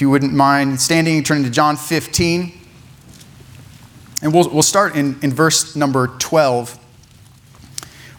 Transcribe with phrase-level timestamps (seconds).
[0.00, 2.58] If you wouldn't mind standing, turning to John 15.
[4.22, 6.78] And we'll, we'll start in, in verse number 12.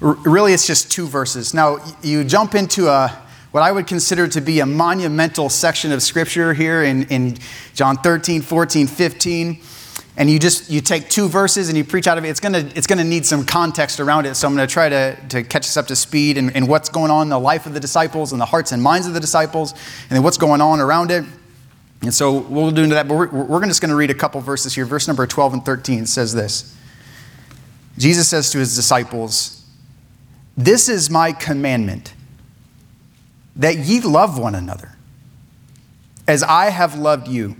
[0.04, 1.55] R- really, it's just two verses.
[1.55, 3.07] Now, you jump into a,
[3.49, 7.40] what I would consider to be a monumental section of scripture here in, in
[7.74, 9.62] John 13, 14, 15
[10.18, 12.72] and you just you take two verses and you preach out of it it's to
[12.76, 15.78] it's to need some context around it so i'm to try to, to catch us
[15.78, 18.41] up to speed and, and what's going on in the life of the disciples and
[18.41, 21.23] the hearts and minds of the disciples and then what's going on around it
[22.02, 24.41] and so we'll do into that but we're, we're just going to read a couple
[24.41, 24.85] verses here.
[24.85, 26.75] Verse number 12 and 13 says this.
[27.98, 29.63] Jesus says to his disciples
[30.58, 32.13] this is my commandment
[33.55, 34.95] that ye love one another
[36.27, 37.55] as i have loved you.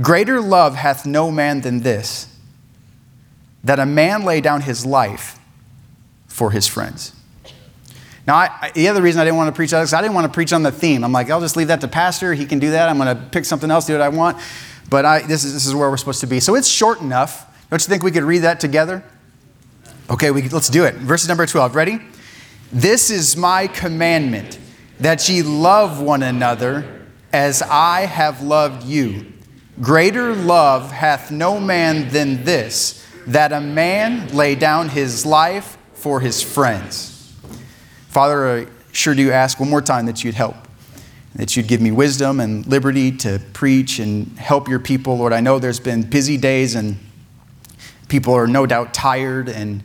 [0.00, 2.34] Greater love hath no man than this,
[3.62, 5.38] that a man lay down his life
[6.26, 7.12] for his friends.
[8.26, 10.26] Now, I, the other reason I didn't want to preach that is I didn't want
[10.26, 11.04] to preach on the theme.
[11.04, 12.34] I'm like, I'll just leave that to pastor.
[12.34, 12.88] He can do that.
[12.88, 14.38] I'm going to pick something else, do what I want.
[14.88, 16.40] But I, this, is, this is where we're supposed to be.
[16.40, 17.46] So it's short enough.
[17.70, 19.04] Don't you think we could read that together?
[20.10, 20.94] Okay, we, let's do it.
[20.96, 21.74] Verse number 12.
[21.74, 22.00] Ready?
[22.72, 24.58] This is my commandment,
[25.00, 29.32] that ye love one another as I have loved you.
[29.80, 36.20] Greater love hath no man than this, that a man lay down his life for
[36.20, 37.09] his friends.
[38.10, 40.56] Father, I sure do ask one more time that you'd help,
[41.36, 45.16] that you'd give me wisdom and liberty to preach and help your people.
[45.16, 46.98] Lord, I know there's been busy days and
[48.08, 49.84] people are no doubt tired and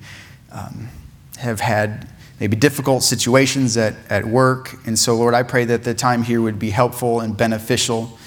[0.51, 0.89] um,
[1.37, 2.09] have had
[2.39, 4.73] maybe difficult situations at, at work.
[4.87, 8.17] And so, Lord, I pray that the time here would be helpful and beneficial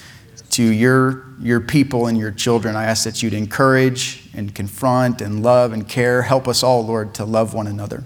[0.51, 2.77] to your, your people and your children.
[2.77, 6.21] I ask that you'd encourage and confront and love and care.
[6.21, 8.05] Help us all, Lord, to love one another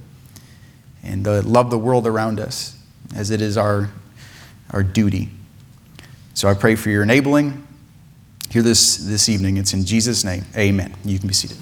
[1.03, 2.77] and love the world around us
[3.15, 3.89] as it is our,
[4.71, 5.29] our duty.
[6.33, 7.67] So I pray for your enabling.
[8.49, 9.57] Hear this this evening.
[9.57, 10.45] It's in Jesus' name.
[10.55, 10.95] Amen.
[11.03, 11.57] You can be seated.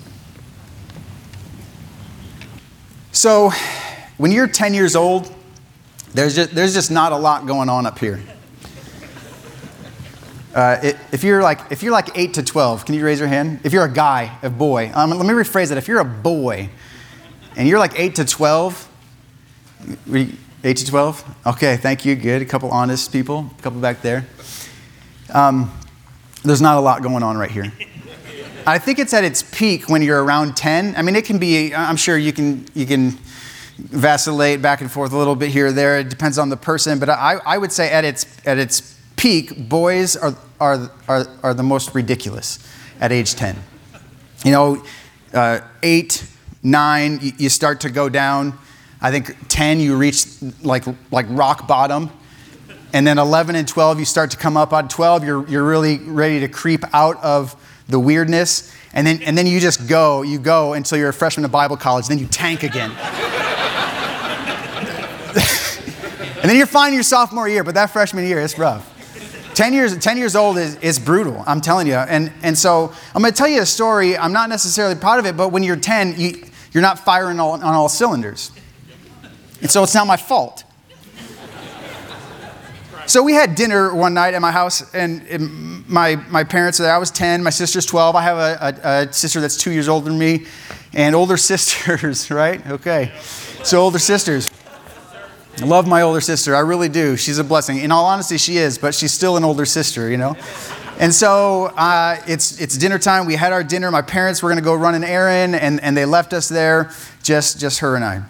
[3.14, 3.52] So,
[4.18, 5.34] when you're 10 years old,
[6.14, 8.22] there's just, there's just not a lot going on up here.
[10.54, 13.30] Uh, it, if you're like if you're like eight to twelve, can you raise your
[13.30, 13.62] hand?
[13.64, 15.78] If you're a guy, a boy, um, let me rephrase it.
[15.78, 16.70] If you're a boy,
[17.56, 18.26] and you're like eight to
[20.08, 21.24] twelve, eight to twelve.
[21.46, 22.16] Okay, thank you.
[22.16, 22.42] Good.
[22.42, 23.50] A couple honest people.
[23.58, 24.26] A couple back there.
[25.34, 25.72] Um,
[26.44, 27.72] there's not a lot going on right here.
[28.66, 30.96] I think it's at its peak when you're around ten.
[30.96, 31.74] I mean, it can be.
[31.74, 33.12] I'm sure you can you can
[33.78, 36.00] vacillate back and forth a little bit here or there.
[36.00, 39.70] It depends on the person, but I, I would say at its at its peak,
[39.70, 42.58] boys are, are, are, are the most ridiculous
[43.00, 43.56] at age 10.
[44.44, 44.84] You know,
[45.32, 46.26] uh, eight,
[46.64, 48.58] nine, you, you start to go down.
[49.02, 50.26] I think 10, you reach
[50.62, 52.12] like, like rock bottom.
[52.94, 55.98] And then 11 and 12, you start to come up on 12, you're, you're really
[56.00, 57.56] ready to creep out of
[57.88, 58.74] the weirdness.
[58.94, 61.78] And then, and then you just go, you go until you're a freshman in Bible
[61.78, 62.92] college, then you tank again.
[66.42, 68.90] and then you're fine your sophomore year, but that freshman year, it's rough.
[69.56, 71.94] 10 years, 10 years old is, is brutal, I'm telling you.
[71.96, 74.18] And, and so I'm going to tell you a story.
[74.18, 77.54] I'm not necessarily proud of it, but when you're 10, you, you're not firing all,
[77.54, 78.52] on all cylinders.
[79.62, 80.64] And so it's not my fault.
[83.08, 87.12] So we had dinner one night at my house, and, my, my parents I was
[87.12, 88.16] 10, my sister's 12.
[88.16, 90.46] I have a, a, a sister that's two years older than me,
[90.94, 92.66] and older sisters, right?
[92.66, 93.12] Okay.
[93.64, 94.50] So older sisters.
[95.62, 96.56] I love my older sister.
[96.56, 97.18] I really do.
[97.18, 97.80] She's a blessing.
[97.80, 100.38] In all honesty, she is, but she's still an older sister, you know?
[100.98, 103.26] And so uh, it's, it's dinner time.
[103.26, 103.92] We had our dinner.
[103.92, 106.92] My parents were going to go run an errand, and, and they left us there,
[107.24, 108.24] just, just her and I.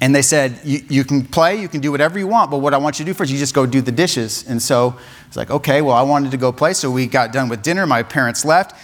[0.00, 2.78] And they said, You can play, you can do whatever you want, but what I
[2.78, 4.46] want you to do first, you just go do the dishes.
[4.48, 4.96] And so
[5.26, 6.72] it's like, Okay, well, I wanted to go play.
[6.72, 7.86] So we got done with dinner.
[7.86, 8.76] My parents left.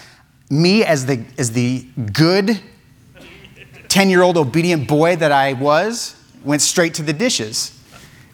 [0.50, 2.60] Me, as the, as the good
[3.88, 7.72] 10 year old obedient boy that I was, went straight to the dishes.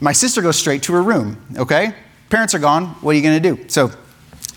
[0.01, 1.95] My sister goes straight to her room, okay?
[2.29, 2.87] Parents are gone.
[3.01, 3.69] What are you going to do?
[3.69, 3.93] So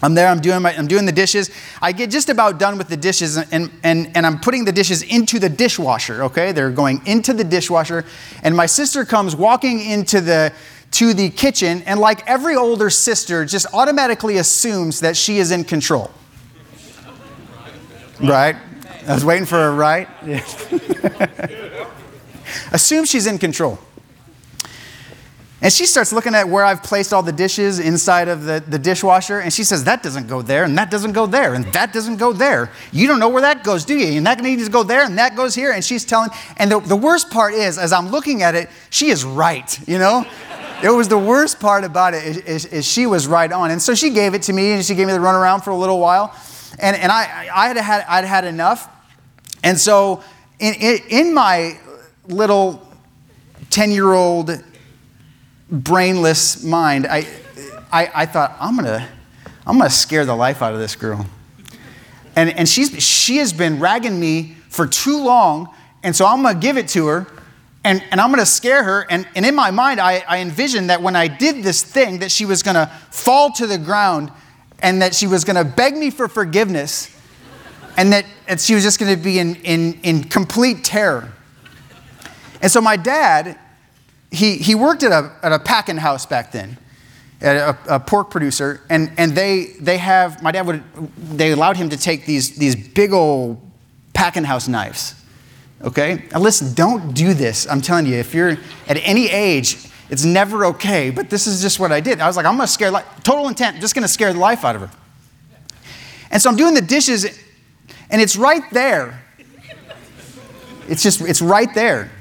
[0.06, 1.50] I'm there, I'm doing, my, I'm doing the dishes.
[1.82, 5.02] I get just about done with the dishes, and, and, and I'm putting the dishes
[5.02, 6.52] into the dishwasher, okay?
[6.52, 8.06] They're going into the dishwasher,
[8.44, 10.54] and my sister comes walking into the,
[10.92, 15.64] to the kitchen, and like every older sister, just automatically assumes that she is in
[15.64, 16.12] control.
[18.22, 18.56] Right?
[19.08, 20.08] I was waiting for a right.
[20.24, 20.46] Yeah.
[22.72, 23.80] Assume she's in control.
[25.66, 28.78] And she starts looking at where I've placed all the dishes inside of the, the
[28.78, 31.92] dishwasher, and she says, That doesn't go there, and that doesn't go there, and that
[31.92, 32.70] doesn't go there.
[32.92, 34.16] You don't know where that goes, do you?
[34.16, 35.72] And that needs to go there, and that goes here.
[35.72, 39.08] And she's telling, and the, the worst part is, as I'm looking at it, she
[39.08, 40.24] is right, you know?
[40.84, 43.72] it was the worst part about it is, is, is, she was right on.
[43.72, 45.76] And so she gave it to me and she gave me the runaround for a
[45.76, 46.36] little while.
[46.78, 48.88] And, and I, I had had, I'd had enough.
[49.64, 50.22] And so
[50.60, 51.80] in, in, in my
[52.28, 52.88] little
[53.72, 54.64] 10 year old
[55.70, 57.28] brainless mind, I,
[57.92, 59.08] I, I thought, I'm going to
[59.68, 61.26] I'm gonna scare the life out of this girl.
[62.36, 65.74] And, and she's, she has been ragging me for too long.
[66.04, 67.28] And so I'm going to give it to her
[67.84, 69.06] and, and I'm going to scare her.
[69.10, 72.32] And, and in my mind, I, I envisioned that when I did this thing, that
[72.32, 74.32] she was going to fall to the ground
[74.80, 77.16] and that she was going to beg me for forgiveness
[77.98, 81.32] and that and she was just going to be in, in, in complete terror.
[82.62, 83.58] And so my dad,
[84.32, 86.78] he, he worked at a, at a packing house back then,
[87.42, 90.84] at a, a, pork producer, and, and they, they have, my dad would,
[91.18, 93.62] they allowed him to take these, these big old
[94.14, 95.16] packing house knives
[95.86, 96.24] okay?
[96.32, 97.68] Now listen, don't do this.
[97.70, 98.58] I'm telling you, if you're
[98.88, 99.78] at any age,
[100.10, 102.20] it's never okay, but this is just what I did.
[102.20, 104.76] I was like, I'm gonna scare, like, total intent, just gonna scare the life out
[104.76, 104.92] of her.
[106.32, 107.26] And so I'm doing the dishes,
[108.10, 109.22] and it's right there.
[110.88, 112.12] It's just, it's right there.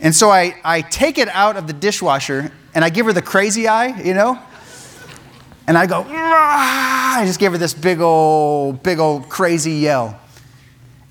[0.00, 3.22] And so I, I take it out of the dishwasher and I give her the
[3.22, 4.38] crazy eye, you know?
[5.66, 10.18] And I go, I just gave her this big old, big old crazy yell.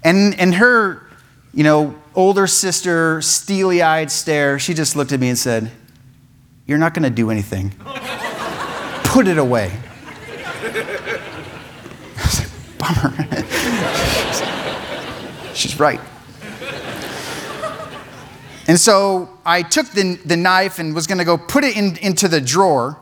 [0.04, 1.10] And, and her
[1.54, 5.72] you know, older sister, steely eyed stare, she just looked at me and said,
[6.66, 7.74] You're not going to do anything.
[9.04, 9.72] Put it away.
[12.78, 13.14] Bummer.
[15.54, 16.00] She's right.
[18.70, 21.98] And so I took the, the knife and was going to go put it in,
[21.98, 22.98] into the drawer.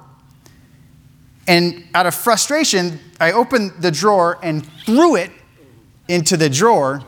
[1.46, 5.30] And out of frustration, I opened the drawer and threw it
[6.08, 7.04] into the drawer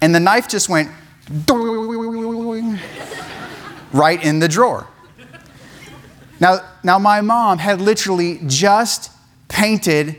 [0.00, 0.90] and the knife just went
[3.92, 4.86] right in the drawer.
[6.40, 9.10] Now, now, my mom had literally just
[9.48, 10.16] painted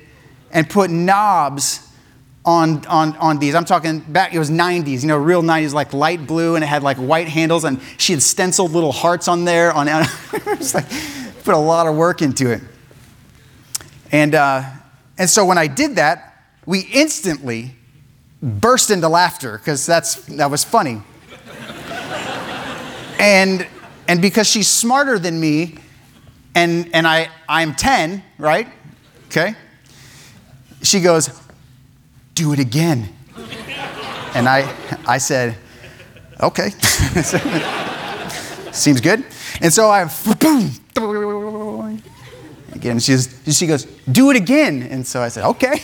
[0.51, 1.88] and put knobs
[2.45, 3.55] on, on, on these.
[3.55, 6.67] I'm talking back, it was 90s, you know, real 90s, like light blue, and it
[6.67, 9.71] had like white handles, and she had stenciled little hearts on there.
[9.71, 9.87] On,
[10.33, 10.87] it's like,
[11.43, 12.61] put a lot of work into it.
[14.11, 14.63] And, uh,
[15.17, 16.29] and so when I did that,
[16.65, 17.75] we instantly
[18.41, 21.01] burst into laughter because that's that was funny.
[23.19, 23.67] and
[24.07, 25.75] and because she's smarter than me,
[26.55, 28.67] and and I I'm 10, right?
[29.27, 29.55] Okay.
[30.81, 31.29] She goes,
[32.39, 33.09] do it again.
[34.33, 34.73] And I
[35.05, 35.57] I said,
[36.41, 36.69] okay.
[38.71, 39.25] Seems good.
[39.61, 40.05] And so I
[40.39, 40.71] boom
[42.71, 42.99] again.
[42.99, 44.83] She's, she goes, do it again.
[44.83, 45.73] And so I said, okay.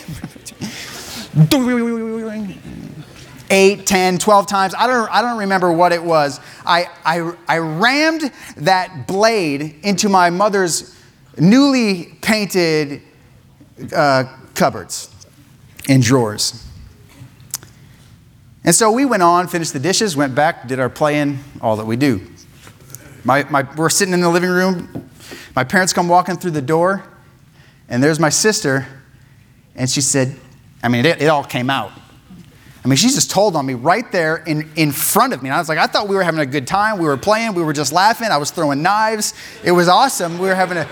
[3.50, 4.74] eight, 10, 12 times.
[4.74, 6.40] I don't, I don't remember what it was.
[6.64, 10.98] I, I, I rammed that blade into my mother's
[11.36, 13.02] newly painted
[13.94, 14.24] uh,
[14.54, 15.10] cupboards
[15.88, 16.64] and drawers.
[18.64, 21.86] And so we went on, finished the dishes, went back, did our playing, all that
[21.86, 22.20] we do.
[23.24, 25.08] My, my, we're sitting in the living room.
[25.54, 27.04] My parents come walking through the door,
[27.88, 28.86] and there's my sister,
[29.74, 30.36] and she said,
[30.82, 31.92] I mean, it, it all came out.
[32.84, 35.48] I mean, she just told on me right there in, in front of me.
[35.48, 36.98] And I was like, I thought we were having a good time.
[36.98, 37.54] We were playing.
[37.54, 38.28] We were just laughing.
[38.28, 39.34] I was throwing knives.
[39.64, 40.38] It was awesome.
[40.38, 40.88] We were having a,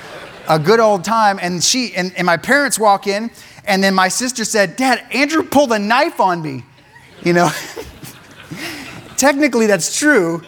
[0.49, 1.39] a good old time.
[1.41, 3.31] And she and, and my parents walk in,
[3.67, 6.65] and then my sister said, Dad, Andrew pulled a knife on me.
[7.23, 7.51] You know,
[9.17, 10.43] technically that's true.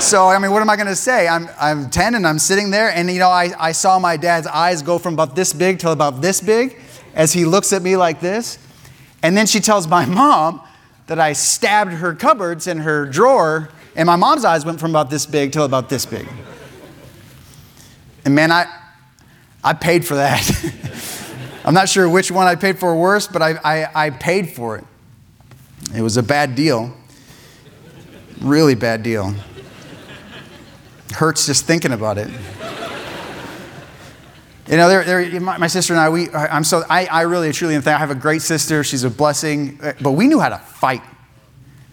[0.00, 1.28] So, I mean, what am I going to say?
[1.28, 4.46] I'm, I'm 10 and I'm sitting there, and, you know, I, I saw my dad's
[4.46, 6.78] eyes go from about this big to about this big
[7.14, 8.58] as he looks at me like this.
[9.22, 10.60] And then she tells my mom
[11.06, 15.10] that I stabbed her cupboards and her drawer, and my mom's eyes went from about
[15.10, 16.26] this big to about this big.
[18.24, 18.66] And man, I,
[19.62, 20.74] I paid for that.
[21.64, 24.76] I'm not sure which one I paid for worse, but I, I, I paid for
[24.76, 24.84] it.
[25.96, 26.94] It was a bad deal.
[28.40, 29.34] Really bad deal.
[31.12, 32.28] Hurts just thinking about it.
[34.66, 37.52] You know, they're, they're, my, my, sister and I, we, I'm so, I, I really
[37.52, 38.82] truly I have a great sister.
[38.82, 41.02] She's a blessing, but we knew how to fight.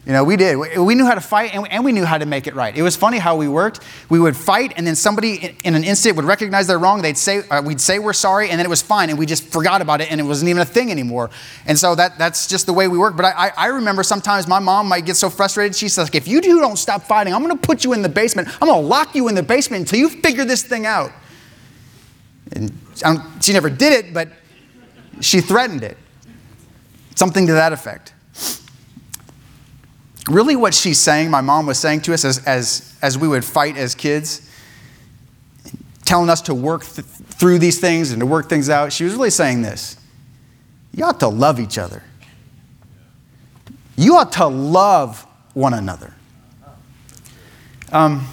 [0.05, 0.57] You know, we did.
[0.57, 2.75] We, knew how to fight and, we knew how to make it right.
[2.75, 3.81] It was funny how we worked.
[4.09, 7.03] We would fight and then somebody in, an instant would recognize they're wrong.
[7.03, 9.43] They'd say, uh, we'd say we're sorry and then it was fine and we just
[9.49, 11.29] forgot about it and it wasn't even a thing anymore.
[11.67, 13.15] And so that, that's just the way we work.
[13.15, 15.75] But I, I, remember sometimes my mom might get so frustrated.
[15.75, 18.09] She says, if you two don't stop fighting, I'm going to put you in the
[18.09, 18.47] basement.
[18.59, 21.11] I'm going to lock you in the basement until you figure this thing out.
[22.53, 22.73] And
[23.39, 24.29] she never did it, but
[25.19, 25.97] she threatened it.
[27.13, 28.13] Something to that effect.
[30.29, 33.43] Really, what she's saying, my mom was saying to us as, as, as we would
[33.43, 34.47] fight as kids,
[36.05, 39.13] telling us to work th- through these things and to work things out, she was
[39.13, 39.97] really saying this
[40.93, 42.03] You ought to love each other.
[43.97, 46.13] You ought to love one another.
[47.91, 48.27] Um,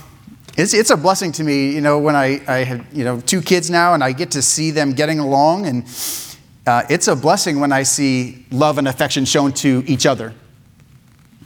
[0.57, 3.41] it's, it's a blessing to me, you know, when I, I have, you know, two
[3.41, 5.67] kids now and I get to see them getting along.
[5.67, 5.85] And
[6.67, 10.35] uh, it's a blessing when I see love and affection shown to each other.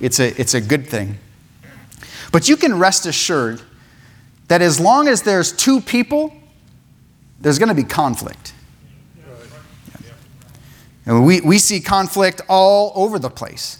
[0.02, 1.18] It's a, it's a good thing.
[2.32, 3.62] But you can rest assured
[4.48, 6.34] that as long as there's two people,
[7.40, 8.52] there's going to be conflict.
[11.06, 13.78] And we, we see conflict all over the place.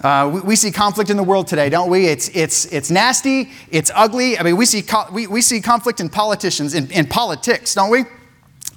[0.00, 2.06] Uh, we, we, see conflict in the world today, don't we?
[2.06, 4.38] It's, it's, it's nasty, it's ugly.
[4.38, 7.90] I mean, we see, co- we, we see conflict in politicians, in, in politics, don't
[7.90, 8.04] we?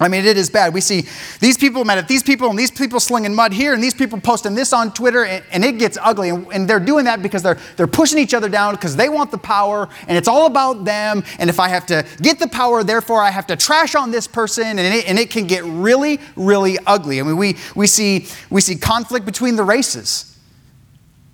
[0.00, 0.74] I mean, it is bad.
[0.74, 1.06] We see
[1.38, 4.20] these people mad at these people, and these people slinging mud here, and these people
[4.20, 6.30] posting this on Twitter, and, and it gets ugly.
[6.30, 9.30] And, and, they're doing that because they're, they're pushing each other down because they want
[9.30, 11.22] the power, and it's all about them.
[11.38, 14.26] And if I have to get the power, therefore I have to trash on this
[14.26, 17.20] person, and it, and it can get really, really ugly.
[17.20, 20.36] I mean, we, we, see, we see conflict between the races.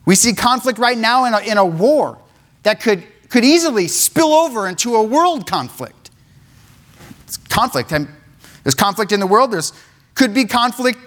[0.05, 2.19] We see conflict right now in a, in a war
[2.65, 6.11] that could, could easily spill over into a world conflict.
[7.25, 7.93] It's conflict.
[8.63, 9.73] There's conflict in the world, there's
[10.15, 10.99] could be conflict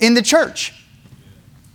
[0.00, 0.74] in the church.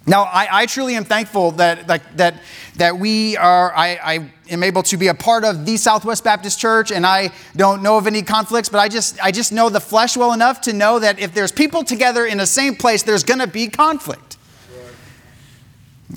[0.05, 2.41] Now, I, I truly am thankful that, that, that,
[2.77, 6.59] that we are, I, I am able to be a part of the Southwest Baptist
[6.59, 9.81] Church, and I don't know of any conflicts, but I just, I just know the
[9.81, 13.25] flesh well enough to know that if there's people together in the same place, there's
[13.25, 14.37] going to be conflict.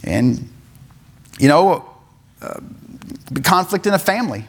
[0.04, 0.48] And,
[1.40, 1.84] you know,
[2.40, 2.60] uh,
[3.42, 4.44] conflict in a family.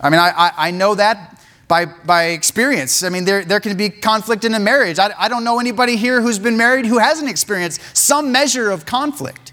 [0.00, 1.37] I mean, I, I, I know that
[1.68, 3.02] by, by experience.
[3.02, 4.98] I mean, there, there can be conflict in a marriage.
[4.98, 8.86] I, I don't know anybody here who's been married who hasn't experienced some measure of
[8.86, 9.52] conflict.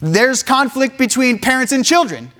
[0.00, 2.30] There's conflict between parents and children.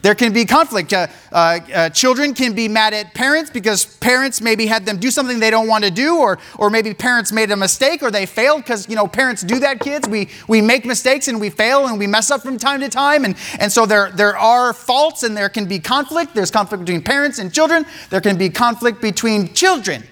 [0.00, 0.92] There can be conflict.
[0.92, 5.10] Uh, uh, uh, children can be mad at parents because parents maybe had them do
[5.10, 8.24] something they don't want to do, or, or maybe parents made a mistake or they
[8.24, 10.08] failed because, you know, parents do that, kids.
[10.08, 13.24] We, we make mistakes and we fail and we mess up from time to time.
[13.24, 16.32] And, and so there, there are faults and there can be conflict.
[16.32, 17.84] There's conflict between parents and children.
[18.10, 20.04] There can be conflict between children,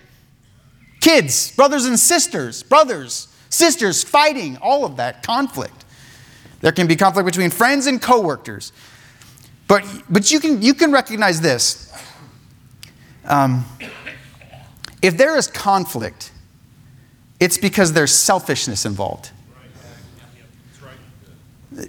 [1.01, 5.85] kids, brothers and sisters, brothers, sisters fighting, all of that conflict.
[6.61, 8.73] There can be conflict between friends and coworkers.
[9.69, 11.93] But, but you, can, you can recognize this.
[13.25, 13.65] Um,
[15.03, 16.31] if there is conflict,
[17.41, 19.31] it's because there's selfishness involved.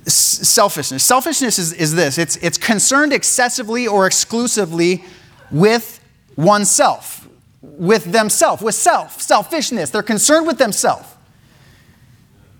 [0.05, 1.03] Selfishness.
[1.03, 5.05] Selfishness is, is this it's, it's concerned excessively or exclusively
[5.49, 6.03] with
[6.35, 7.27] oneself,
[7.61, 9.89] with themselves, with self, selfishness.
[9.91, 11.16] They're concerned with themselves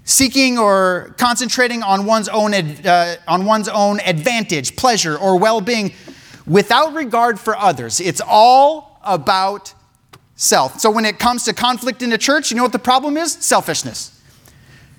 [0.08, 5.94] seeking or concentrating on one's own, uh, on one's own advantage, pleasure, or well being
[6.48, 8.00] without regard for others.
[8.00, 9.74] It's all about
[10.38, 10.80] self.
[10.80, 13.34] So when it comes to conflict in the church, you know what the problem is?
[13.34, 14.20] Selfishness.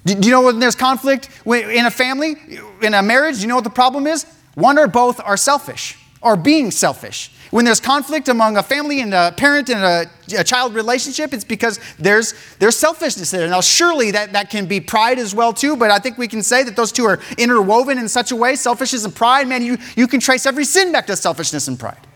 [0.05, 2.37] Do you know when there's conflict in a family,
[2.83, 3.37] in a marriage?
[3.37, 4.27] Do you know what the problem is?
[4.55, 7.33] One or both are selfish or being selfish.
[7.51, 11.45] When there's conflict among a family and a parent and a, a, child relationship, it's
[11.45, 13.49] because there's, there's selfishness there.
[13.49, 16.43] Now, surely that, that can be pride as well, too, but I think we can
[16.43, 19.49] say that those two are interwoven in such a way selfishness and pride.
[19.49, 22.07] Man, you, you can trace every sin back to selfishness and pride.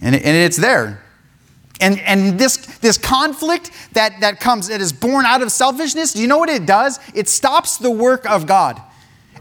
[0.00, 1.02] And, and it's there.
[1.80, 6.22] And, and this, this conflict that, that comes, that is born out of selfishness, do
[6.22, 6.98] you know what it does?
[7.14, 8.80] It stops the work of God.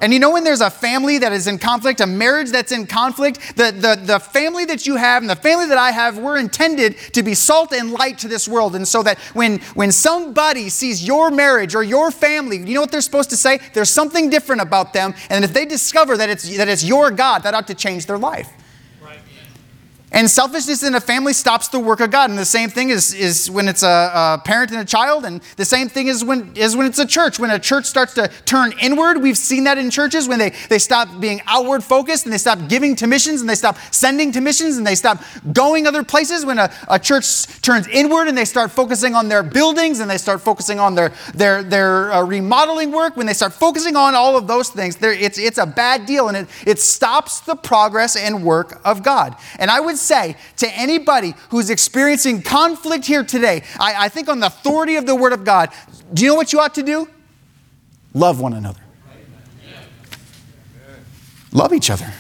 [0.02, 2.88] And you know when there's a family that is in conflict, a marriage that's in
[2.88, 6.38] conflict, the, the, the family that you have and the family that I have, we're
[6.38, 8.76] intended to be salt and light to this world.
[8.76, 12.92] And so that when, when somebody sees your marriage or your family, you know what
[12.92, 13.60] they're supposed to say?
[13.74, 15.14] There's something different about them.
[15.30, 18.18] And if they discover that it's, that it's your God, that ought to change their
[18.18, 18.52] life.
[20.14, 22.30] And selfishness in a family stops the work of God.
[22.30, 25.42] And the same thing is, is when it's a, a, parent and a child, and
[25.56, 27.40] the same thing is when, is when it's a church.
[27.40, 30.80] When a church starts to turn inward, we've seen that in churches when they, they
[30.80, 34.42] stop being outward focused and they stop giving to missions and they stop sending to
[34.42, 36.46] missions and they stop going other places.
[36.46, 40.18] When a, a church turns inward and they start focusing on their buildings and they
[40.18, 44.36] start focusing on their, their, their uh, remodeling work, when they start focusing on all
[44.36, 48.44] of those things, it's, it's a bad deal and it, it stops the progress and
[48.44, 49.38] work of God.
[49.58, 54.40] And I would say to anybody who's experiencing conflict here today, I, I think on
[54.40, 55.70] the authority of the Word of God,
[56.14, 57.08] do you know what you ought to do?
[58.14, 58.82] Love one another.
[61.54, 62.12] Love each other.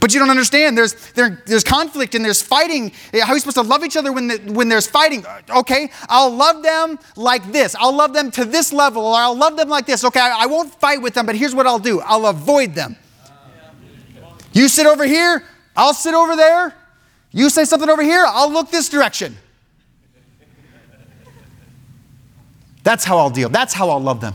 [0.00, 0.78] But you don't understand.
[0.78, 2.92] There's, there, there's conflict and there's fighting.
[3.12, 5.24] How are you supposed to love each other when, the, when there's fighting?
[5.48, 7.76] Okay, I'll love them like this.
[7.78, 10.02] I'll love them to this level, or I'll love them like this.
[10.04, 12.96] Okay, I, I won't fight with them, but here's what I'll do I'll avoid them.
[14.52, 15.44] You sit over here,
[15.76, 16.74] I'll sit over there.
[17.32, 19.36] You say something over here, I'll look this direction.
[22.82, 23.48] That's how I'll deal.
[23.48, 24.34] That's how I'll love them.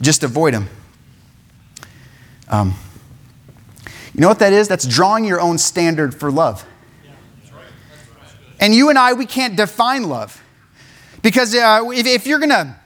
[0.00, 0.68] Just avoid them.
[2.48, 2.74] Um,
[4.14, 4.68] you know what that is?
[4.68, 6.64] That's drawing your own standard for love.
[8.60, 10.40] And you and I, we can't define love.
[11.22, 12.76] Because uh, if, if, you're going to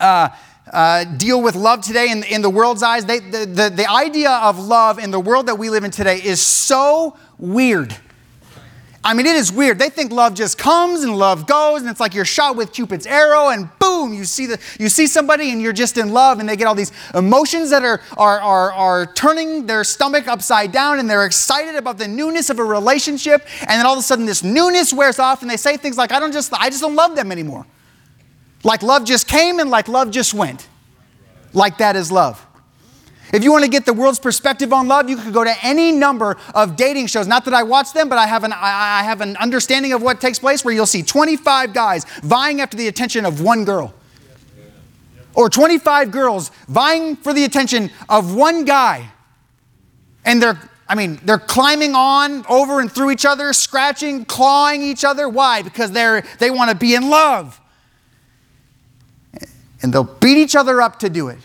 [0.00, 0.28] uh,
[0.72, 4.30] uh, deal with love today in, in the world's eyes, they, the, the, the idea
[4.30, 7.96] of love in the world that we live in today is so weird.
[9.04, 9.80] I mean, it is weird.
[9.80, 13.04] They think love just comes and love goes, and it's like you're shot with Cupid's
[13.04, 16.48] arrow, and boom, you see the you see somebody and you're just in love, and
[16.48, 21.00] they get all these emotions that are are are, are turning their stomach upside down,
[21.00, 24.24] and they're excited about the newness of a relationship, and then all of a sudden
[24.24, 26.94] this newness wears off, and they say things like, "I don't just I just don't
[26.94, 27.66] love them anymore."
[28.62, 30.68] Like love just came and like love just went.
[31.52, 32.46] Like that is love.
[33.32, 35.90] If you want to get the world's perspective on love, you could go to any
[35.90, 37.26] number of dating shows.
[37.26, 40.20] Not that I watch them, but I have an, I have an understanding of what
[40.20, 43.94] takes place where you'll see 25 guys vying after the attention of one girl.
[45.34, 49.10] Or 25 girls vying for the attention of one guy.
[50.26, 55.04] And they're, I mean, they're climbing on over and through each other, scratching, clawing each
[55.04, 55.26] other.
[55.26, 55.62] Why?
[55.62, 57.58] Because they're, they want to be in love.
[59.80, 61.38] And they'll beat each other up to do it.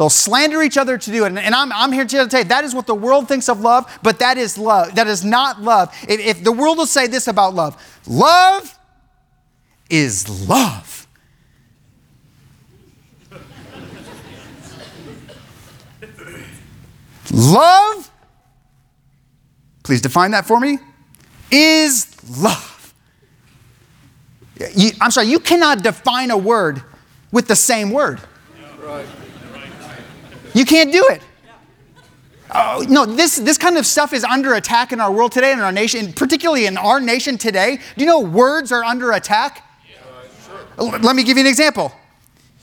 [0.00, 1.36] They'll slander each other to do it.
[1.36, 3.98] And I'm, I'm here to tell you that is what the world thinks of love,
[4.02, 4.94] but that is love.
[4.94, 5.94] That is not love.
[6.08, 7.76] If, if the world will say this about love
[8.06, 8.78] love
[9.90, 11.06] is love.
[17.30, 18.10] love,
[19.82, 20.78] please define that for me,
[21.50, 22.94] is love.
[24.74, 26.82] You, I'm sorry, you cannot define a word
[27.30, 28.18] with the same word.
[28.82, 29.04] Right.
[30.54, 31.22] You can't do it.
[32.52, 35.60] Oh, no, this, this kind of stuff is under attack in our world today, in
[35.60, 37.76] our nation, particularly in our nation today.
[37.96, 39.64] Do you know words are under attack?
[39.88, 40.98] Yeah, sure.
[40.98, 41.92] Let me give you an example.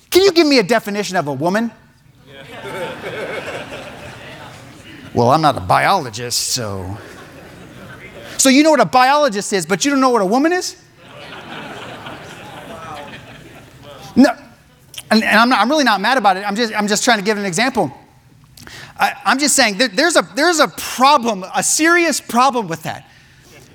[0.09, 1.71] Can you give me a definition of a woman?
[2.27, 2.43] Yeah.
[5.13, 6.97] well, I'm not a biologist, so.
[8.37, 10.83] So you know what a biologist is, but you don't know what a woman is?
[14.17, 14.35] No,
[15.09, 16.41] and, and I'm, not, I'm really not mad about it.
[16.41, 17.91] I'm just, I'm just trying to give an example.
[18.99, 23.09] I, am just saying that there's a, there's a problem, a serious problem with that.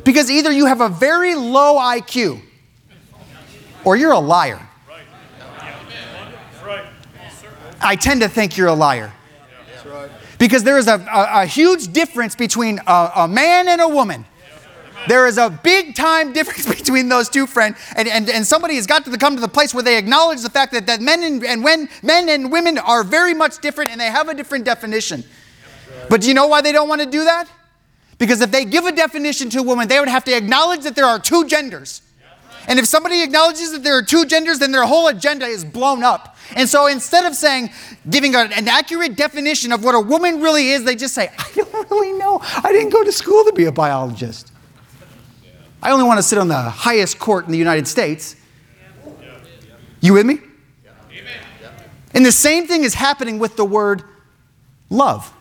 [0.04, 2.42] Because either you have a very low IQ
[3.84, 4.60] or you're a liar.
[7.80, 9.12] I tend to think you're a liar.
[10.38, 14.24] Because there is a, a, a huge difference between a, a man and a woman.
[15.08, 17.74] There is a big time difference between those two, friend.
[17.96, 20.50] And, and, and somebody has got to come to the place where they acknowledge the
[20.50, 24.00] fact that, that men and, and when, men and women are very much different and
[24.00, 25.24] they have a different definition.
[26.08, 27.48] But do you know why they don't want to do that?
[28.18, 30.94] Because if they give a definition to a woman, they would have to acknowledge that
[30.94, 32.02] there are two genders.
[32.68, 36.04] And if somebody acknowledges that there are two genders, then their whole agenda is blown
[36.04, 36.36] up.
[36.54, 37.70] And so instead of saying,
[38.08, 41.90] giving an accurate definition of what a woman really is, they just say, I don't
[41.90, 42.40] really know.
[42.42, 44.51] I didn't go to school to be a biologist.
[45.82, 48.36] I only want to sit on the highest court in the United States.
[50.00, 50.38] You with me?
[52.14, 54.02] And the same thing is happening with the word
[54.90, 55.32] love.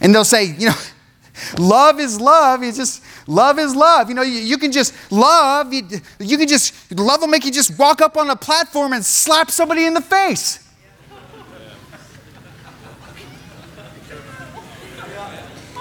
[0.00, 0.74] And they'll say, you know,
[1.58, 2.62] love is love.
[2.62, 4.10] It's just, love is love.
[4.10, 5.82] You know, you, you can just love, you,
[6.18, 9.50] you can just, love will make you just walk up on a platform and slap
[9.50, 10.60] somebody in the face.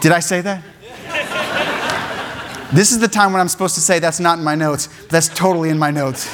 [0.01, 1.69] Did I say that?
[2.73, 5.09] This is the time when I'm supposed to say that's not in my notes, but
[5.09, 6.27] that's totally in my notes.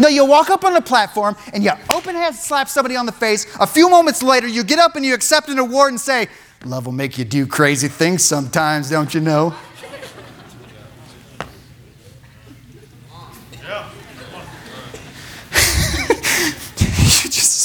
[0.00, 3.12] no, you walk up on a platform and you open hand slap somebody on the
[3.12, 3.46] face.
[3.60, 6.26] A few moments later, you get up and you accept an award and say,
[6.64, 9.54] Love will make you do crazy things sometimes, don't you know?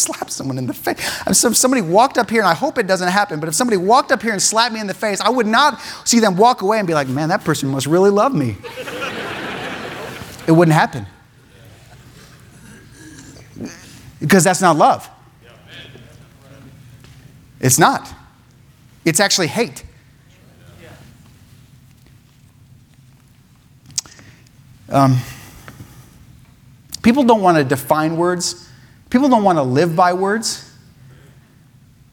[0.02, 0.98] Slap someone in the face.
[1.28, 4.12] If somebody walked up here, and I hope it doesn't happen, but if somebody walked
[4.12, 6.80] up here and slapped me in the face, I would not see them walk away
[6.80, 8.58] and be like, man, that person must really love me.
[10.48, 11.06] it wouldn't happen.
[14.20, 15.10] Because that's not love.
[17.60, 18.12] It's not.
[19.06, 19.84] It's actually hate.
[24.90, 25.18] Um,
[27.02, 28.68] people don't want to define words
[29.12, 30.74] People don't want to live by words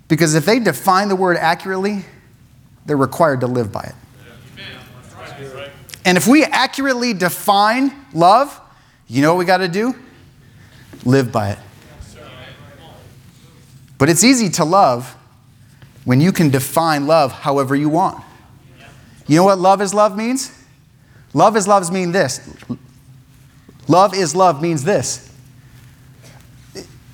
[0.09, 2.05] because if they define the word accurately,
[2.85, 3.95] they're required to live by it.
[6.05, 8.61] And if we accurately define love,
[9.07, 9.95] you know what we got to do?
[11.05, 11.59] Live by it.
[13.97, 15.15] But it's easy to love
[16.05, 18.25] when you can define love however you want.
[19.29, 20.53] You know what love is love means?
[21.33, 22.41] Love is love means this.
[23.87, 25.28] Love is love means this.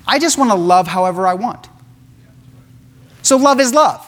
[0.07, 1.67] I just want to love however I want.
[3.21, 4.07] So love is love.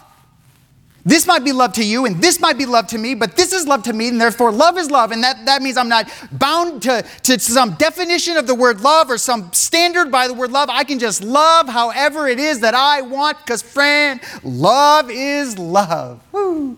[1.07, 3.53] This might be love to you, and this might be love to me, but this
[3.53, 5.13] is love to me, and therefore love is love.
[5.13, 9.10] And that, that means I'm not bound to, to some definition of the word love
[9.10, 10.69] or some standard by the word love.
[10.69, 16.21] I can just love however it is that I want, because, friend, love is love.
[16.33, 16.77] Woo.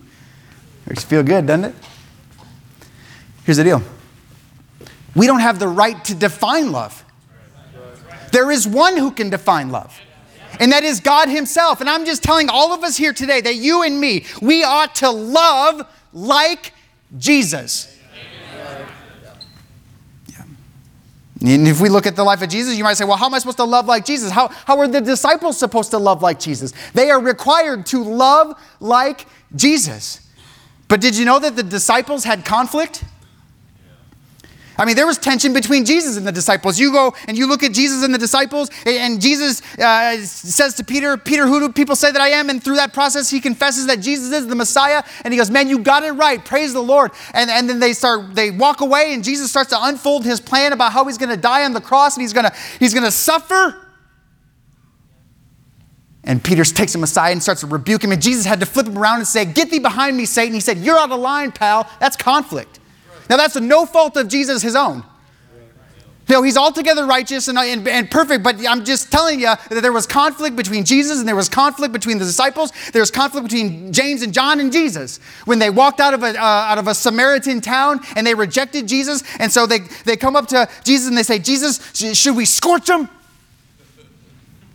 [0.86, 1.76] Makes you feel good, doesn't it?
[3.46, 3.82] Here's the deal
[5.16, 7.04] we don't have the right to define love.
[8.32, 10.00] There is one who can define love
[10.60, 11.80] and that is God Himself.
[11.80, 14.96] And I'm just telling all of us here today that you and me, we ought
[14.96, 16.74] to love like
[17.18, 17.96] Jesus.
[21.42, 23.34] And if we look at the life of Jesus, you might say, well, how am
[23.34, 24.30] I supposed to love like Jesus?
[24.30, 26.74] How, how are the disciples supposed to love like Jesus?
[26.94, 30.20] They are required to love like Jesus.
[30.90, 33.06] But did you know that the disciples had conflict?
[34.80, 36.80] I mean, there was tension between Jesus and the disciples.
[36.80, 40.86] You go and you look at Jesus and the disciples, and Jesus uh, says to
[40.86, 42.50] Peter, Peter, who do people say that I am?
[42.50, 45.04] And through that process, he confesses that Jesus is the Messiah.
[45.26, 46.44] And he goes, Man, you got it right.
[46.44, 47.12] Praise the Lord.
[47.34, 50.72] And, and then they start, they walk away, and Jesus starts to unfold his plan
[50.72, 53.06] about how he's going to die on the cross and he's going to he's going
[53.06, 53.86] to suffer.
[56.24, 58.12] And Peter takes him aside and starts to rebuke him.
[58.12, 60.54] And Jesus had to flip him around and say, Get thee behind me, Satan.
[60.54, 61.90] He said, You're out of line, pal.
[62.00, 62.79] That's conflict.
[63.30, 65.04] Now, that's no fault of Jesus, his own.
[66.30, 69.82] You know, he's altogether righteous and, and, and, perfect, but I'm just telling you that
[69.82, 72.72] there was conflict between Jesus and there was conflict between the disciples.
[72.94, 75.20] There was conflict between James and John and Jesus.
[75.46, 78.88] When they walked out of a, uh, out of a Samaritan town and they rejected
[78.88, 81.80] Jesus, and so they, they come up to Jesus and they say, Jesus,
[82.16, 83.10] should we scorch them?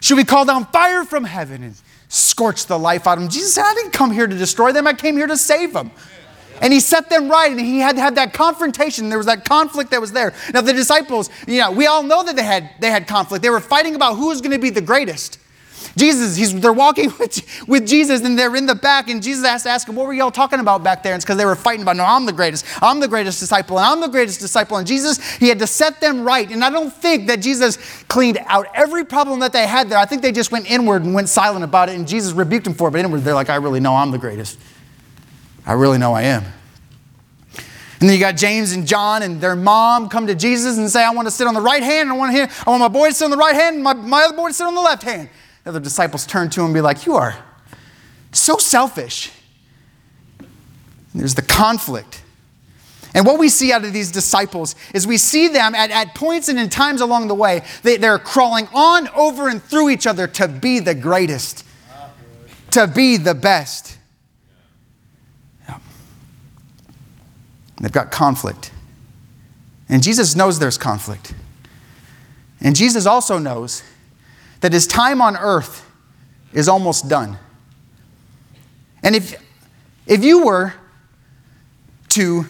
[0.01, 3.31] Should we call down fire from heaven and scorch the life out of them?
[3.31, 5.93] Jesus said, I didn't come here to destroy them, I came here to save them.
[6.65, 9.11] And he set them right, and he had to have that confrontation.
[9.11, 10.33] There was that conflict that was there.
[10.55, 13.43] Now, the disciples, you know, we all know that they had, they had conflict.
[13.43, 15.39] They were fighting about who was going to be the greatest.
[15.95, 19.65] Jesus, he's, they're walking with, with Jesus and they're in the back, and Jesus has
[19.65, 21.13] to ask them, What were y'all talking about back there?
[21.13, 22.65] And it's because they were fighting about, No, I'm the greatest.
[22.83, 24.79] I'm the greatest disciple, and I'm the greatest disciple.
[24.79, 26.51] And Jesus, he had to set them right.
[26.51, 29.99] And I don't think that Jesus cleaned out every problem that they had there.
[29.99, 32.73] I think they just went inward and went silent about it, and Jesus rebuked them
[32.73, 32.93] for it.
[32.93, 34.59] But inward, they're like, I really know I'm the greatest.
[35.67, 36.45] I really know I am.
[38.01, 41.03] And then you got James and John and their mom come to Jesus and say,
[41.03, 42.89] I want to sit on the right hand, I want, to, hear, I want my
[42.89, 44.75] boy to sit on the right hand, and my, my other boy to sit on
[44.75, 45.31] the left hand.
[45.63, 47.35] The other disciples turn to him and be like, You are
[48.33, 49.33] so selfish.
[50.39, 52.23] And there's the conflict.
[53.15, 56.49] And what we see out of these disciples is we see them at, at points
[56.49, 60.27] and in times along the way, they, they're crawling on, over, and through each other
[60.27, 61.65] to be the greatest,
[62.73, 63.94] to be the best.
[67.85, 68.71] They've got conflict.
[69.91, 71.35] And Jesus knows there's conflict.
[72.63, 73.83] And Jesus also knows
[74.63, 75.87] that his time on earth
[76.55, 77.37] is almost done.
[79.03, 79.39] And if,
[80.07, 80.73] if you were
[82.09, 82.47] to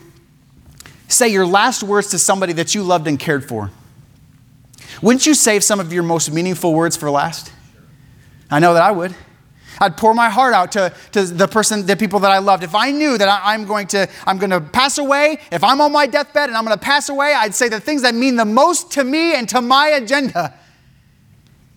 [1.09, 3.73] say your last words to somebody that you loved and cared for,
[5.03, 7.51] wouldn't you save some of your most meaningful words for last?
[8.53, 9.13] I know that I would.
[9.85, 12.65] I'd pour my heart out to, to the person, the people that I loved.
[12.65, 15.81] If I knew that I, am going to, I'm going to pass away, if I'm
[15.81, 18.37] on my deathbed and I'm going to pass away, I'd say the things that mean
[18.37, 20.55] the most to me and to my agenda.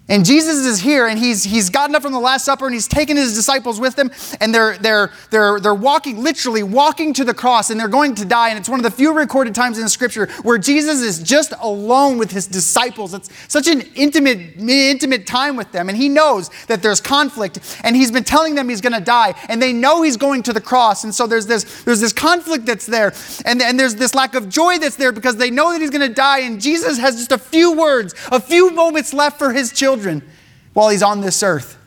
[0.10, 2.88] And Jesus is here and he's, he's gotten up from the Last Supper and he's
[2.88, 7.34] taken his disciples with him and they're, they're, they're, they're walking, literally walking to the
[7.34, 8.50] cross and they're going to die.
[8.50, 11.54] And it's one of the few recorded times in the scripture where Jesus is just
[11.60, 13.14] alone with his disciples.
[13.14, 15.90] It's such an intimate, intimate time with them.
[15.90, 19.34] And he knows that there's conflict and he's been telling them he's going to die
[19.50, 21.04] and they know he's going to the cross.
[21.04, 24.48] And so there's this, there's this conflict that's there and, and there's this lack of
[24.48, 26.40] joy that's there because they know that he's going to die.
[26.40, 30.22] And Jesus has just a few words, a few moments left for his children children
[30.74, 31.78] while he's on this earth.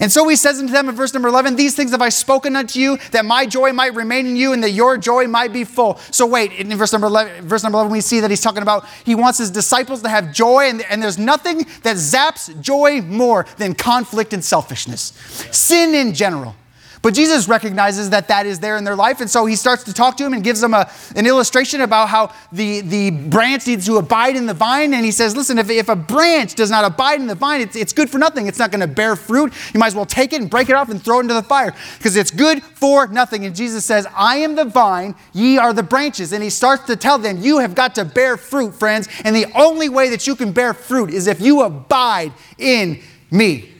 [0.00, 2.56] And so he says unto them in verse number 11, These things have I spoken
[2.56, 5.62] unto you, that my joy might remain in you and that your joy might be
[5.62, 5.98] full.
[6.10, 8.86] So wait, in verse number 11, verse number 11 we see that he's talking about
[9.04, 13.46] he wants his disciples to have joy, and, and there's nothing that zaps joy more
[13.58, 15.12] than conflict and selfishness.
[15.52, 16.56] Sin in general.
[17.02, 19.92] But Jesus recognizes that that is there in their life, and so he starts to
[19.92, 23.86] talk to him and gives them a, an illustration about how the, the branch needs
[23.86, 24.94] to abide in the vine.
[24.94, 27.74] And he says, Listen, if, if a branch does not abide in the vine, it's,
[27.74, 28.46] it's good for nothing.
[28.46, 29.52] It's not going to bear fruit.
[29.74, 31.42] You might as well take it and break it off and throw it into the
[31.42, 33.44] fire because it's good for nothing.
[33.44, 36.32] And Jesus says, I am the vine, ye are the branches.
[36.32, 39.08] And he starts to tell them, You have got to bear fruit, friends.
[39.24, 43.71] And the only way that you can bear fruit is if you abide in me.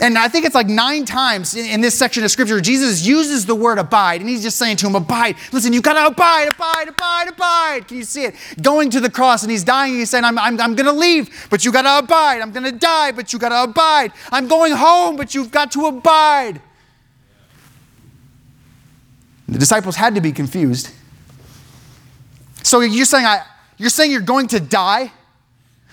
[0.00, 3.46] And I think it's like nine times in, in, this section of scripture, Jesus uses
[3.46, 5.36] the word abide, and he's just saying to him, Abide.
[5.52, 7.86] Listen, you've got to abide, abide, abide, abide.
[7.86, 8.34] Can you see it?
[8.60, 10.92] Going to the cross, and he's dying, and he's saying, I'm, I'm, I'm going to
[10.92, 12.40] leave, but you got to abide.
[12.40, 14.12] I'm going to die, but you got to abide.
[14.32, 16.60] I'm going home, but you've got to abide.
[19.48, 20.90] The disciples had to be confused.
[22.64, 23.44] So you're saying, I,
[23.76, 25.12] you're saying you're going to die,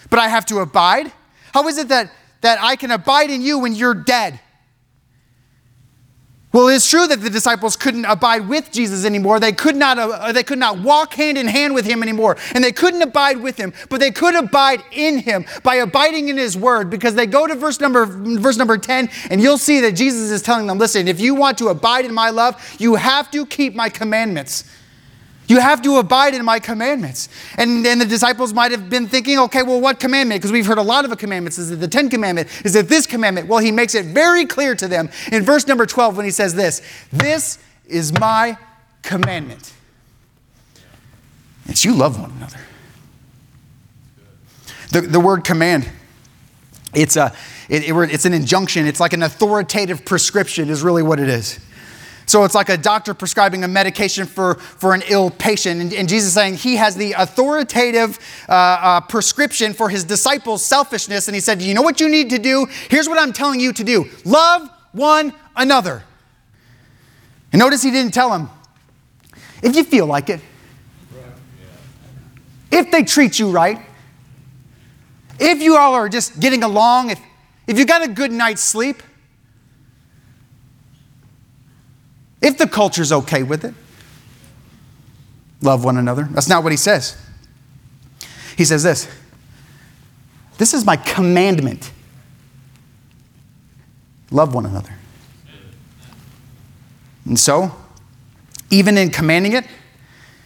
[0.09, 1.11] but I have to abide?
[1.53, 4.39] How is it that that I can abide in you when you're dead.
[6.53, 9.39] Well, it's true that the disciples couldn't abide with Jesus anymore.
[9.39, 12.35] They could not, uh, they could not walk hand in hand with him anymore.
[12.53, 16.35] And they couldn't abide with him, but they could abide in him by abiding in
[16.35, 19.93] his word because they go to verse number, verse number 10 and you'll see that
[19.93, 23.31] Jesus is telling them, listen, if you want to abide in my love, you have
[23.31, 24.65] to keep my commandments.
[25.47, 27.27] You have to abide in my commandments.
[27.57, 30.39] And, the disciples might have been thinking, okay, well, what commandment?
[30.39, 31.57] Because we've heard a lot of commandments.
[31.57, 32.47] Is it the Ten Commandment?
[32.63, 33.47] Is it this commandment?
[33.47, 36.55] Well, he makes it very clear to them in verse number 12 when he says
[36.55, 38.57] this This is my
[39.01, 39.73] commandment.
[41.67, 42.59] It's you love one another.
[44.91, 45.89] The, the word command,
[46.93, 47.33] it's, a,
[47.69, 51.59] it, it, it's an injunction, it's like an authoritative prescription, is really what it is.
[52.31, 55.81] So it's like a doctor prescribing a medication for, for an ill patient.
[55.81, 58.17] And, and Jesus saying he has the authoritative
[58.47, 61.27] uh, uh, prescription for his disciples' selfishness.
[61.27, 62.67] And he said, You know what you need to do?
[62.89, 66.05] Here's what I'm telling you to do love one another.
[67.51, 68.49] And notice he didn't tell him,
[69.61, 70.39] if you feel like it,
[72.71, 73.77] if they treat you right,
[75.37, 77.19] if you all are just getting along, if,
[77.67, 79.03] if you got a good night's sleep,
[82.41, 83.73] if the culture's okay with it.
[85.61, 86.27] Love one another.
[86.31, 87.15] That's not what he says.
[88.57, 89.07] He says this
[90.57, 91.91] This is my commandment.
[94.31, 94.93] Love one another.
[97.25, 97.75] And so,
[98.69, 99.65] even in commanding it,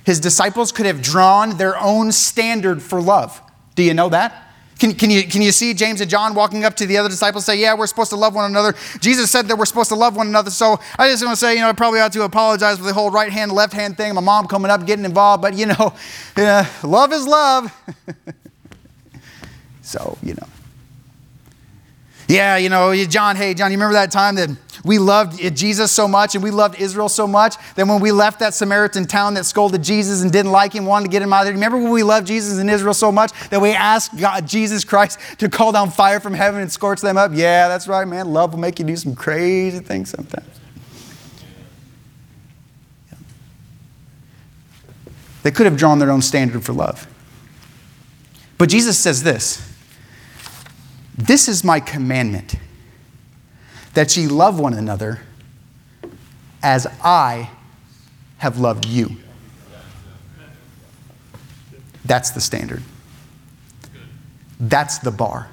[0.05, 3.41] his disciples could have drawn their own standard for love.
[3.75, 4.44] Do you know that?
[4.79, 7.45] Can, can, you, can you see James and John walking up to the other disciples
[7.45, 8.75] say, Yeah, we're supposed to love one another?
[8.99, 10.51] Jesus said that we're supposed to love one another.
[10.51, 12.93] So I just want to say, you know, I probably ought to apologize for the
[12.93, 14.13] whole right hand, left hand thing.
[14.13, 15.93] My mom coming up, getting involved, but you know,
[16.37, 17.73] yeah, love is love.
[19.81, 20.47] so, you know.
[22.27, 24.49] Yeah, you know, John, hey, John, you remember that time that
[24.83, 28.39] we loved Jesus so much and we loved Israel so much that when we left
[28.39, 31.41] that Samaritan town that scolded Jesus and didn't like him, wanted to get him out
[31.41, 34.47] of there, remember when we loved Jesus and Israel so much that we asked God,
[34.47, 37.31] Jesus Christ to call down fire from heaven and scorch them up?
[37.33, 38.31] Yeah, that's right, man.
[38.31, 40.47] Love will make you do some crazy things sometimes.
[45.41, 47.07] They could have drawn their own standard for love.
[48.57, 49.64] But Jesus says this
[51.17, 52.55] This is my commandment
[53.93, 55.21] that ye love one another
[56.61, 57.49] as I
[58.37, 59.17] have loved you.
[62.03, 62.83] That's the standard.
[64.59, 65.49] That's the bar.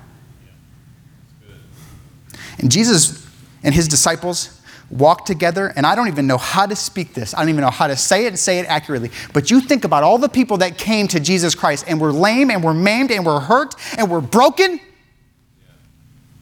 [2.58, 3.26] And Jesus
[3.62, 7.34] and his disciples walked together, and I don't even know how to speak this.
[7.34, 9.10] I don't even know how to say it and say it accurately.
[9.32, 12.50] But you think about all the people that came to Jesus Christ and were lame
[12.50, 14.80] and were maimed and were hurt and were broken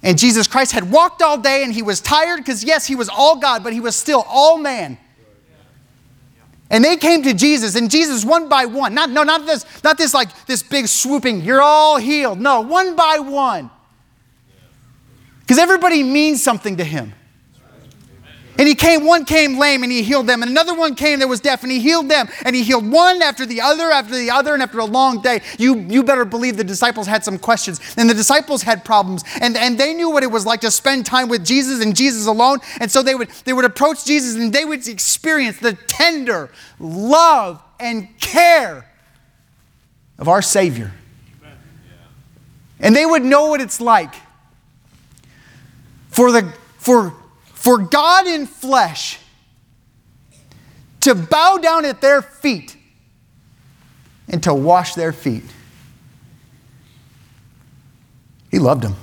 [0.03, 3.09] and Jesus Christ had walked all day and he was tired because, yes, he was
[3.09, 4.99] all God, but he was still all man.
[6.71, 9.99] And they came to Jesus, and Jesus, one by one, not, no, not this, not
[9.99, 12.41] this like this big swooping, you're all healed.
[12.41, 13.71] No, one by one.
[15.41, 17.13] Because everybody means something to him.
[18.59, 21.29] And he came, one came lame and he healed them, and another one came that
[21.29, 24.31] was deaf and he healed them, and he healed one after the other, after the
[24.31, 25.41] other, and after a long day.
[25.59, 29.57] You, you better believe the disciples had some questions, and the disciples had problems, and,
[29.57, 32.59] and they knew what it was like to spend time with Jesus and Jesus alone.
[32.81, 37.63] And so they would, they would approach Jesus and they would experience the tender love
[37.79, 38.91] and care
[40.19, 40.93] of our Savior.
[42.79, 44.15] And they would know what it's like
[46.09, 47.15] for the for
[47.61, 49.19] for God in flesh
[51.01, 52.75] to bow down at their feet
[54.29, 55.45] and to wash their feet.
[58.51, 58.97] He loved them.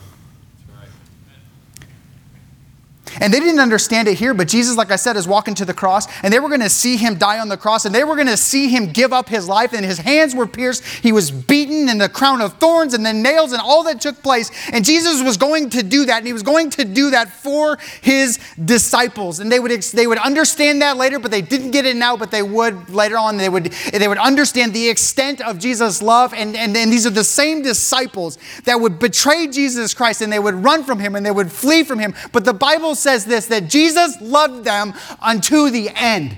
[3.19, 5.73] And they didn't understand it here, but Jesus, like I said, is walking to the
[5.73, 8.15] cross, and they were going to see him die on the cross, and they were
[8.15, 10.83] going to see him give up his life, and his hands were pierced.
[10.83, 14.21] He was beaten, and the crown of thorns, and the nails, and all that took
[14.21, 14.51] place.
[14.71, 17.77] And Jesus was going to do that, and he was going to do that for
[18.01, 19.39] his disciples.
[19.39, 22.31] And they would, they would understand that later, but they didn't get it now, but
[22.31, 23.37] they would later on.
[23.37, 27.11] They would, they would understand the extent of Jesus' love, and, and, and these are
[27.11, 31.25] the same disciples that would betray Jesus Christ, and they would run from him, and
[31.25, 32.13] they would flee from him.
[32.31, 36.37] But the Bible says this that Jesus loved them unto the end.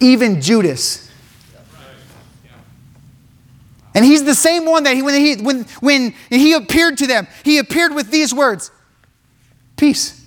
[0.00, 1.10] Even Judas.
[3.94, 7.28] And he's the same one that he, when, he, when, when he appeared to them,
[7.44, 8.70] he appeared with these words
[9.76, 10.24] Peace.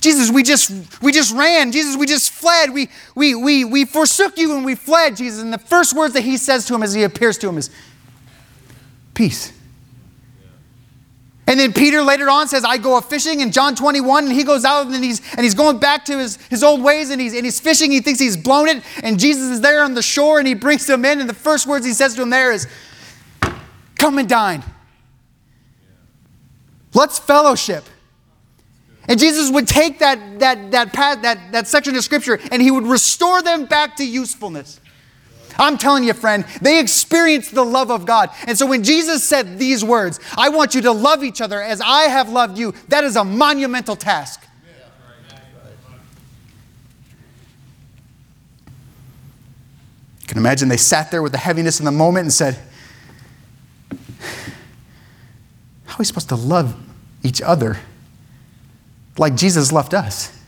[0.00, 1.70] Jesus, we just we just ran.
[1.70, 2.72] Jesus, we just fled.
[2.72, 5.40] We we we we forsook you and we fled, Jesus.
[5.40, 7.70] And the first words that he says to him as he appears to him is
[9.14, 9.52] peace.
[11.46, 14.44] And then Peter later on says, I go a fishing in John 21, and he
[14.44, 17.34] goes out and he's and he's going back to his, his old ways and he's
[17.34, 20.38] and he's fishing, he thinks he's blown it, and Jesus is there on the shore
[20.38, 22.68] and he brings him in, and the first words he says to him there is,
[23.96, 24.62] Come and dine.
[26.94, 27.84] Let's fellowship.
[29.08, 32.86] And Jesus would take that, that, that, that, that section of scripture and he would
[32.86, 34.80] restore them back to usefulness.
[35.58, 38.30] I'm telling you, friend, they experienced the love of God.
[38.46, 41.80] And so when Jesus said these words, I want you to love each other as
[41.80, 44.46] I have loved you, that is a monumental task.
[50.20, 52.58] You can imagine they sat there with the heaviness in the moment and said,
[55.86, 56.74] How are we supposed to love
[57.22, 57.78] each other
[59.18, 60.41] like Jesus loved us?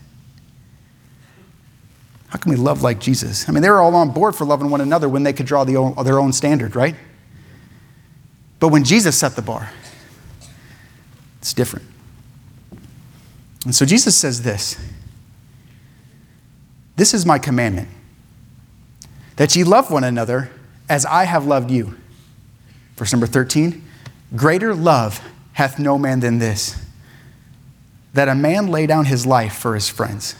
[2.35, 3.47] How can we love like Jesus?
[3.47, 5.63] I mean, they were all on board for loving one another when they could draw
[5.63, 6.93] the own, their own standard, right?
[8.59, 9.71] But when Jesus set the bar,
[11.37, 11.85] it's different.
[13.63, 14.77] And so Jesus says this
[16.97, 17.87] This is my commandment,
[19.37, 20.51] that ye love one another
[20.89, 21.95] as I have loved you.
[22.97, 23.81] Verse number 13
[24.35, 25.21] Greater love
[25.53, 26.85] hath no man than this,
[28.13, 30.35] that a man lay down his life for his friends.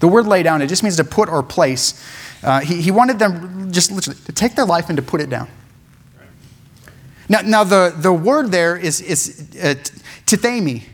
[0.00, 2.04] The word lay down, it just means to put or place.
[2.42, 5.28] Uh, he, he wanted them just literally to take their life and to put it
[5.28, 5.48] down.
[7.28, 9.74] Now, now the, the word there is, is uh,
[10.24, 10.84] tithemi.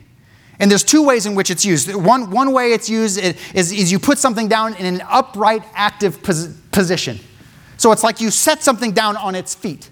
[0.59, 1.93] And there's two ways in which it's used.
[1.95, 6.23] One, one way it's used is, is you put something down in an upright, active
[6.23, 7.19] pos- position.
[7.77, 9.91] So it's like you set something down on its feet.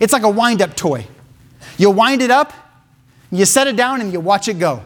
[0.00, 1.06] It's like a wind up toy.
[1.76, 2.52] You wind it up,
[3.30, 4.82] you set it down, and you watch it go.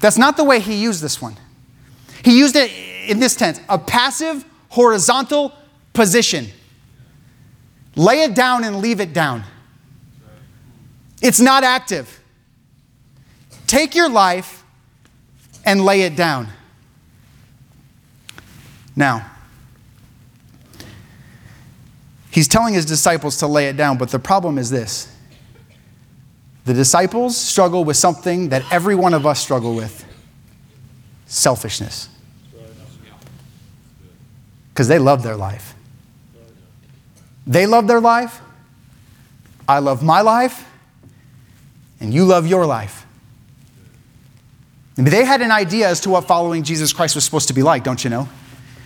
[0.00, 1.36] That's not the way he used this one.
[2.24, 2.72] He used it
[3.06, 5.52] in this tense a passive, horizontal
[5.92, 6.46] position.
[7.96, 9.44] Lay it down and leave it down.
[11.20, 12.20] It's not active.
[13.66, 14.64] Take your life
[15.66, 16.48] and lay it down.
[18.96, 19.30] Now,
[22.30, 25.14] he's telling his disciples to lay it down, but the problem is this.
[26.64, 30.04] The disciples struggle with something that every one of us struggle with
[31.26, 32.08] selfishness
[34.74, 35.76] because they love their life.
[37.46, 38.40] They love their life.
[39.68, 40.68] I love my life.
[42.00, 43.06] And you love your life.
[44.96, 47.84] they had an idea as to what following Jesus Christ was supposed to be like,
[47.84, 48.28] don't you know?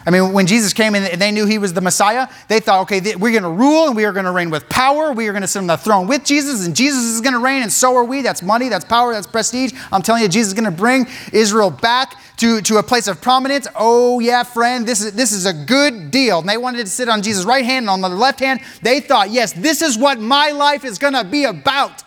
[0.08, 3.14] I mean, when Jesus came and they knew he was the Messiah, they thought, okay,
[3.16, 5.12] we're going to rule and we are going to reign with power.
[5.12, 7.38] We are going to sit on the throne with Jesus, and Jesus is going to
[7.40, 8.22] reign, and so are we.
[8.22, 9.74] That's money, that's power, that's prestige.
[9.92, 13.20] I'm telling you, Jesus is going to bring Israel back to, to a place of
[13.20, 13.68] prominence.
[13.76, 16.38] Oh, yeah, friend, this is, this is a good deal.
[16.38, 18.60] And they wanted to sit on Jesus' right hand and on the left hand.
[18.80, 22.02] They thought, yes, this is what my life is going to be about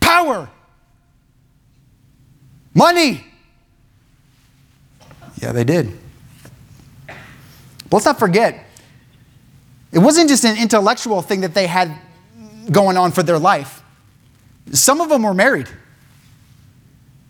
[0.00, 0.48] power,
[2.72, 3.22] money.
[5.42, 5.98] Yeah, they did.
[7.94, 8.66] Let's not forget,
[9.92, 11.94] it wasn't just an intellectual thing that they had
[12.68, 13.84] going on for their life.
[14.72, 15.68] Some of them were married,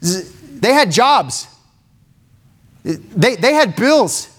[0.01, 1.49] they had jobs,
[2.83, 4.31] they, they had bills.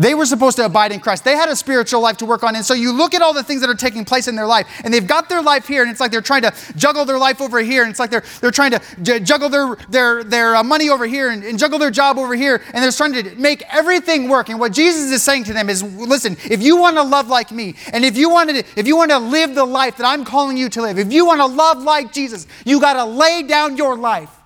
[0.00, 1.24] They were supposed to abide in Christ.
[1.24, 2.56] They had a spiritual life to work on.
[2.56, 4.66] And so you look at all the things that are taking place in their life,
[4.82, 7.42] and they've got their life here, and it's like they're trying to juggle their life
[7.42, 10.62] over here, and it's like they're, they're trying to j- juggle their, their, their uh,
[10.62, 13.62] money over here and, and juggle their job over here, and they're trying to make
[13.70, 14.48] everything work.
[14.48, 17.52] And what Jesus is saying to them is listen, if you want to love like
[17.52, 20.24] me, and if you want to, if you want to live the life that I'm
[20.24, 23.42] calling you to live, if you want to love like Jesus, you got to lay
[23.42, 24.39] down your life.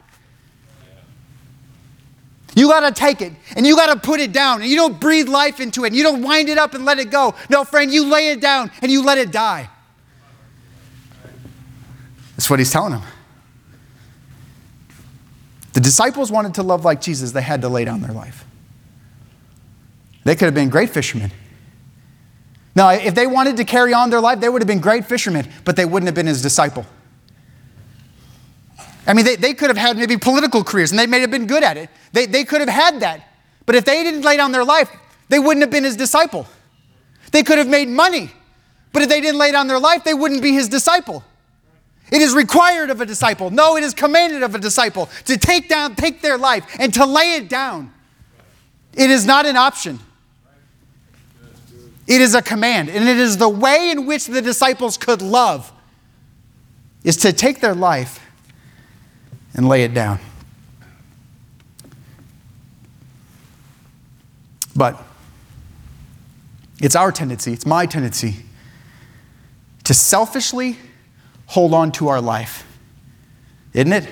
[2.55, 5.01] You got to take it and you got to put it down and you don't
[5.01, 7.35] breathe life into it and you don't wind it up and let it go.
[7.51, 9.69] No, friend, you lay it down and you let it die.
[12.37, 13.03] That's what he's telling them.
[15.73, 18.45] The disciples wanted to love like Jesus, they had to lay down their life.
[20.23, 21.33] They could have been great fishermen.
[22.77, 25.49] Now, if they wanted to carry on their life, they would have been great fishermen,
[25.65, 26.87] but they wouldn't have been his disciple.
[29.07, 31.47] I mean, they, they could have had maybe political careers and they may have been
[31.47, 31.91] good at it.
[32.13, 33.29] They, they could have had that.
[33.67, 34.91] But if they didn't lay down their life,
[35.29, 36.47] they wouldn't have been his disciple.
[37.33, 38.31] They could have made money,
[38.93, 41.25] but if they didn't lay down their life, they wouldn't be his disciple.
[42.13, 43.51] It is required of a disciple.
[43.51, 47.05] No, it is commanded of a disciple to take down, take their life and to
[47.05, 47.93] lay it down.
[48.93, 49.99] It is not an option.
[52.07, 55.73] It is a command, and it is the way in which the disciples could love
[57.03, 58.21] is to take their life
[59.55, 60.19] and lay it down.
[64.77, 65.01] But
[66.81, 68.37] it's our tendency, it's my tendency
[69.85, 70.77] to selfishly
[71.47, 72.67] hold on to our life,
[73.73, 74.09] isn't it?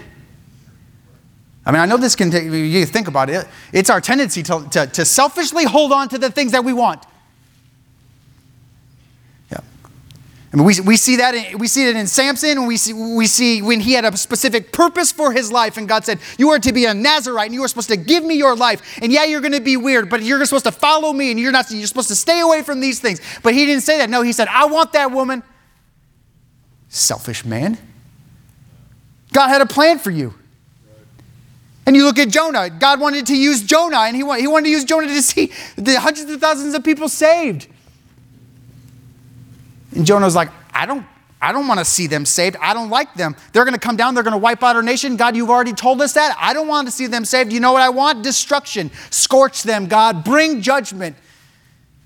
[1.64, 3.47] I mean, I know this can take, you think about it.
[3.72, 7.05] It's our tendency to, to, to selfishly hold on to the things that we want.
[10.53, 13.26] I mean, we, we see that in, we see it in Samson, we see, we
[13.26, 16.59] see when he had a specific purpose for his life, and God said, "You are
[16.59, 18.98] to be a Nazarite, and you are supposed to give me your life.
[19.00, 21.53] And yeah, you're going to be weird, but you're supposed to follow me, and you're
[21.53, 21.70] not.
[21.70, 24.11] You're supposed to stay away from these things." But he didn't say that.
[24.11, 25.42] No, he said, "I want that woman."
[26.88, 27.78] Selfish man.
[29.32, 30.34] God had a plan for you.
[31.86, 32.68] And you look at Jonah.
[32.68, 35.50] God wanted to use Jonah, and he, wanted, he wanted to use Jonah to see
[35.76, 37.68] the hundreds of thousands of people saved.
[39.95, 41.05] And Jonah was like, I don't,
[41.40, 42.57] I don't want to see them saved.
[42.61, 43.34] I don't like them.
[43.53, 44.14] They're going to come down.
[44.14, 45.16] They're going to wipe out our nation.
[45.16, 46.36] God, you've already told us that.
[46.38, 47.53] I don't want to see them saved.
[47.53, 48.22] You know what I want?
[48.22, 48.90] Destruction.
[49.11, 50.24] Scorch them, God.
[50.24, 51.16] Bring judgment.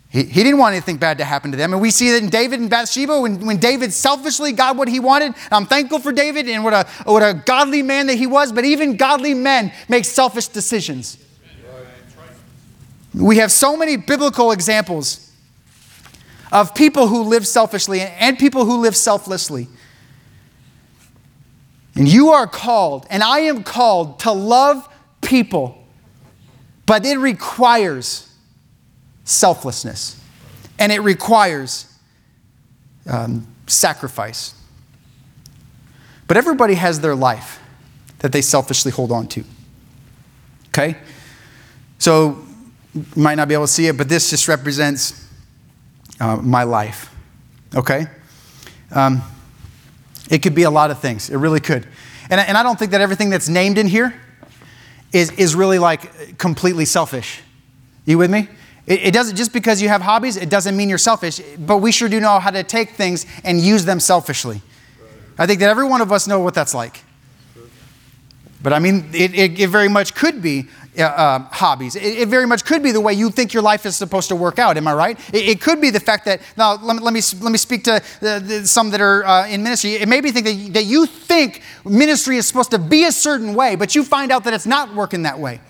[0.08, 1.74] He, he didn't want anything bad to happen to them.
[1.74, 5.00] And we see that in David and Bathsheba, when, when David selfishly got what he
[5.00, 5.34] wanted.
[5.52, 8.64] I'm thankful for David and what a, what a godly man that he was, but
[8.64, 11.18] even godly men make selfish decisions.
[13.12, 15.25] We have so many biblical examples
[16.52, 19.68] of people who live selfishly and people who live selflessly.
[21.94, 24.88] And you are called, and I am called to love
[25.22, 25.82] people,
[26.84, 28.30] but it requires
[29.24, 30.20] selflessness
[30.78, 31.92] and it requires
[33.08, 34.54] um, sacrifice.
[36.28, 37.60] But everybody has their life
[38.18, 39.44] that they selfishly hold on to.
[40.68, 40.96] Okay?
[41.98, 42.44] So,
[42.94, 45.25] you might not be able to see it, but this just represents
[46.20, 47.14] uh, my life.
[47.74, 48.06] Okay?
[48.90, 49.22] Um,
[50.30, 51.30] it could be a lot of things.
[51.30, 51.86] It really could.
[52.30, 54.14] And, and I don't think that everything that's named in here
[55.12, 57.40] is, is really like completely selfish.
[58.04, 58.48] You with me?
[58.86, 61.92] It, it doesn't, just because you have hobbies, it doesn't mean you're selfish, but we
[61.92, 64.62] sure do know how to take things and use them selfishly.
[65.38, 67.02] I think that every one of us know what that's like.
[68.62, 70.68] But I mean, it, it, it very much could be
[70.98, 71.96] uh, uh, hobbies.
[71.96, 74.36] It, it, very much could be the way you think your life is supposed to
[74.36, 74.76] work out.
[74.76, 75.18] Am I right?
[75.34, 77.84] It, it could be the fact that now let me let me, let me speak
[77.84, 79.94] to the, the, some that are uh, in ministry.
[79.94, 83.54] It may be think that, that you think ministry is supposed to be a certain
[83.54, 85.60] way, but you find out that it's not working that way.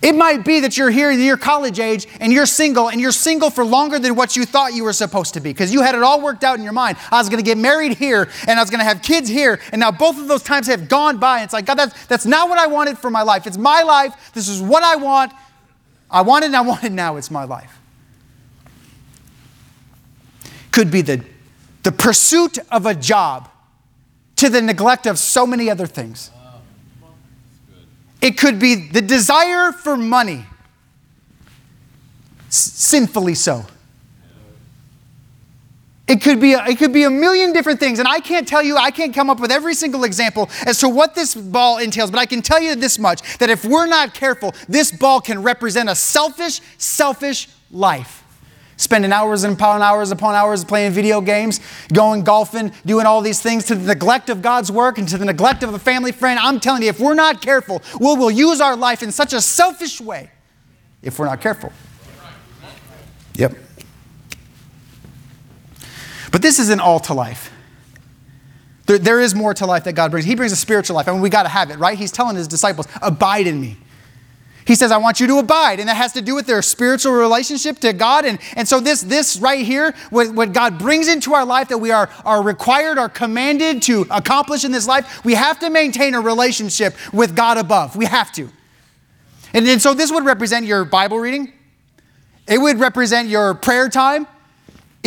[0.00, 3.50] It might be that you're here, you're college age, and you're single, and you're single
[3.50, 6.02] for longer than what you thought you were supposed to be because you had it
[6.02, 6.98] all worked out in your mind.
[7.10, 9.58] I was going to get married here, and I was going to have kids here,
[9.72, 11.38] and now both of those times have gone by.
[11.38, 13.46] And it's like, God, that's, that's not what I wanted for my life.
[13.46, 14.30] It's my life.
[14.34, 15.32] This is what I want.
[16.08, 17.16] I want it, and I want it now.
[17.16, 17.80] It's my life.
[20.70, 21.24] Could be the,
[21.82, 23.50] the pursuit of a job
[24.36, 26.30] to the neglect of so many other things.
[28.20, 30.44] It could be the desire for money,
[32.48, 33.64] sinfully so.
[36.08, 38.62] It could, be a, it could be a million different things, and I can't tell
[38.62, 42.10] you, I can't come up with every single example as to what this ball entails,
[42.10, 45.42] but I can tell you this much that if we're not careful, this ball can
[45.42, 48.17] represent a selfish, selfish life
[48.78, 51.60] spending hours and upon hours upon hours playing video games,
[51.92, 55.26] going golfing, doing all these things to the neglect of God's work and to the
[55.26, 56.38] neglect of a family friend.
[56.38, 59.42] I'm telling you, if we're not careful, we will use our life in such a
[59.42, 60.30] selfish way
[61.02, 61.72] if we're not careful.
[63.34, 63.54] Yep.
[66.32, 67.52] But this isn't all to life.
[68.86, 70.24] There, there is more to life that God brings.
[70.24, 71.96] He brings a spiritual life, I and mean, we got to have it, right?
[71.96, 73.76] He's telling his disciples, abide in me.
[74.68, 75.80] He says, I want you to abide.
[75.80, 78.26] And that has to do with their spiritual relationship to God.
[78.26, 81.78] And, and so, this, this right here, what, what God brings into our life that
[81.78, 86.14] we are, are required, are commanded to accomplish in this life, we have to maintain
[86.14, 87.96] a relationship with God above.
[87.96, 88.50] We have to.
[89.54, 91.50] And, and so, this would represent your Bible reading,
[92.46, 94.26] it would represent your prayer time,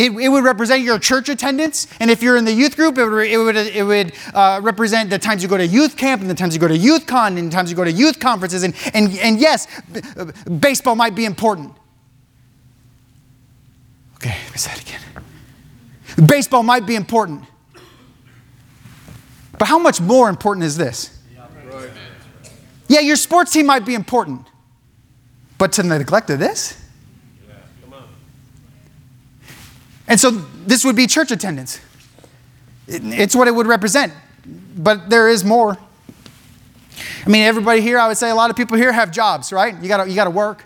[0.02, 1.86] it, it would represent your church attendance.
[2.00, 5.10] And if you're in the youth group, it would, it would, it would uh, represent
[5.10, 7.38] the times you go to youth camp and the times you go to youth con
[7.38, 8.64] and the times you go to youth conferences.
[8.64, 9.68] And, and, and yes,
[10.58, 11.74] baseball might be important.
[14.16, 16.26] Okay, let me say it again.
[16.26, 17.44] Baseball might be important.
[19.56, 21.16] But how much more important is this?
[22.88, 24.46] Yeah, your sports team might be important.
[25.58, 26.81] But to neglect of this?
[30.08, 31.80] And so this would be church attendance.
[32.86, 34.12] It's what it would represent.
[34.76, 35.78] But there is more.
[37.24, 39.74] I mean, everybody here, I would say a lot of people here have jobs, right?
[39.80, 40.64] You gotta, you gotta work.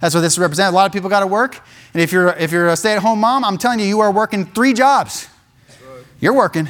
[0.00, 0.72] That's what this represents.
[0.72, 1.60] A lot of people gotta work.
[1.92, 4.10] And if you're, if you're a stay at home mom, I'm telling you, you are
[4.10, 5.28] working three jobs.
[6.20, 6.68] You're working.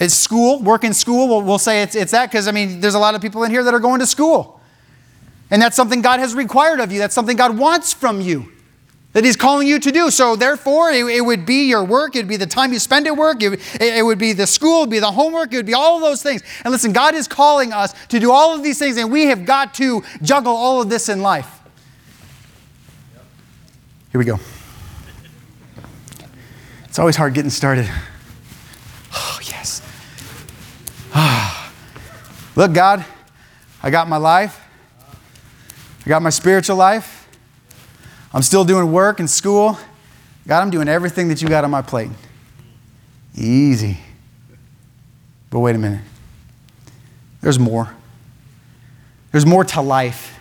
[0.00, 1.28] It's school, work in school.
[1.28, 3.50] We'll, we'll say it's, it's that because, I mean, there's a lot of people in
[3.50, 4.60] here that are going to school.
[5.50, 6.98] And that's something God has required of you.
[6.98, 8.51] That's something God wants from you
[9.12, 10.10] that He's calling you to do.
[10.10, 13.06] So, therefore, it, it would be your work, it would be the time you spend
[13.06, 15.66] at work, it, it would be the school, it would be the homework, it would
[15.66, 16.42] be all of those things.
[16.64, 19.44] And listen, God is calling us to do all of these things, and we have
[19.44, 21.60] got to juggle all of this in life.
[24.10, 24.38] Here we go.
[26.84, 27.88] It's always hard getting started.
[29.14, 29.80] Oh, yes.
[31.14, 31.72] Ah.
[32.54, 33.04] Look, God,
[33.82, 34.60] I got my life,
[36.04, 37.21] I got my spiritual life.
[38.34, 39.78] I'm still doing work and school.
[40.46, 42.10] God, I'm doing everything that you got on my plate.
[43.36, 43.98] Easy.
[45.50, 46.02] But wait a minute.
[47.40, 47.94] There's more.
[49.30, 50.38] There's more to life.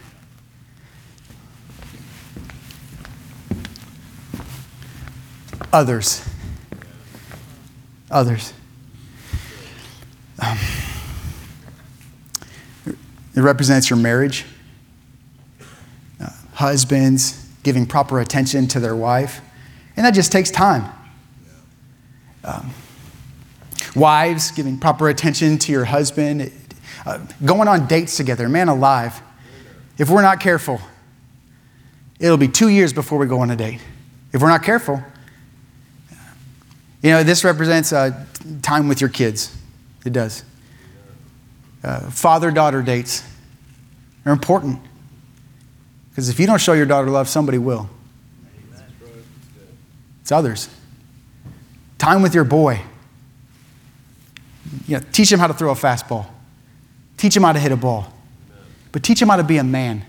[5.74, 6.28] Others.
[8.10, 8.54] Others.
[10.40, 10.58] Um,
[13.36, 14.46] it represents your marriage.
[16.20, 19.42] Uh, husbands, giving proper attention to their wife.
[19.96, 20.92] And that just takes time.
[22.44, 22.74] Um,
[23.96, 26.52] wives, giving proper attention to your husband,
[27.06, 29.22] uh, going on dates together, man alive.
[29.98, 30.82] If we're not careful,
[32.20, 33.82] it'll be two years before we go on a date.
[34.34, 35.04] If we're not careful,
[37.02, 38.26] you know, this represents uh,
[38.62, 39.56] time with your kids.
[40.06, 40.44] It does.
[41.84, 43.24] Uh, Father daughter dates
[44.26, 44.80] are important.
[46.22, 47.90] Because if you don't show your daughter love, somebody will.
[50.22, 50.70] It's others.
[51.98, 52.80] Time with your boy.
[54.86, 56.28] You know, teach him how to throw a fastball.
[57.18, 58.14] Teach him how to hit a ball.
[58.92, 60.06] But teach him how to be a man.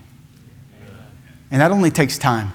[1.50, 2.52] And that only takes time.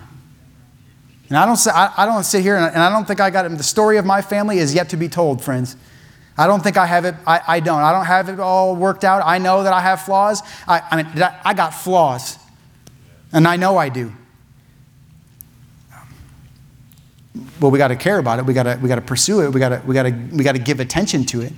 [1.30, 3.48] And I don't, I, I don't sit here and, and I don't think I got
[3.48, 3.58] it.
[3.58, 5.76] The story of my family is yet to be told, friends.
[6.38, 7.16] I don't think I have it.
[7.26, 7.82] I, I don't.
[7.82, 9.24] I don't have it all worked out.
[9.26, 10.44] I know that I have flaws.
[10.68, 11.08] I, I mean,
[11.44, 12.38] I got flaws.
[13.34, 14.12] And I know I do.
[17.60, 18.46] Well, we got to care about it.
[18.46, 19.50] We got to we got to pursue it.
[19.50, 21.54] We got to we got to we got to give attention to it.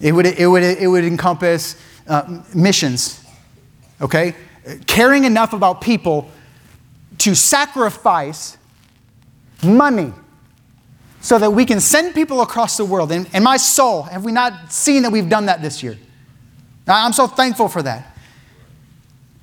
[0.00, 1.76] It would it would it would encompass
[2.08, 3.24] uh, missions.
[4.00, 4.34] Okay,
[4.86, 6.30] caring enough about people
[7.18, 8.56] to sacrifice
[9.62, 10.12] money
[11.20, 13.12] so that we can send people across the world.
[13.12, 15.96] And, and my soul, have we not seen that we've done that this year?
[16.86, 18.11] I'm so thankful for that.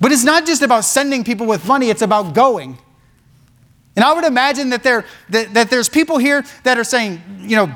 [0.00, 2.78] But it's not just about sending people with money, it's about going.
[3.96, 7.56] And I would imagine that, there, that, that there's people here that are saying, you
[7.56, 7.74] know,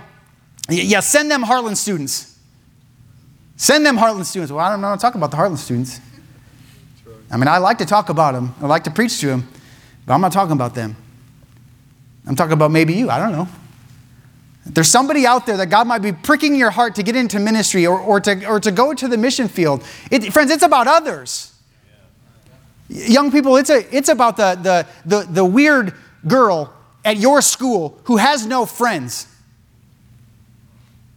[0.71, 2.39] yeah, send them Heartland students.
[3.57, 4.51] Send them Heartland students.
[4.51, 6.01] Well, I don't want to talk about the Heartland students.
[7.31, 9.49] I mean, I like to talk about them, I like to preach to them,
[10.07, 10.97] but I'm not talking about them.
[12.27, 13.11] I'm talking about maybe you.
[13.11, 13.49] I don't know.
[14.67, 17.87] There's somebody out there that God might be pricking your heart to get into ministry
[17.87, 19.85] or, or, to, or to go to the mission field.
[20.11, 21.54] It, friends, it's about others.
[22.95, 25.95] Young people, it's, a, it's about the, the, the, the weird
[26.29, 26.73] girl
[27.05, 29.27] at your school who has no friends.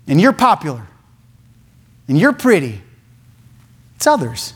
[0.08, 0.88] And you're popular.
[2.08, 2.82] And you're pretty.
[3.96, 4.54] It's others.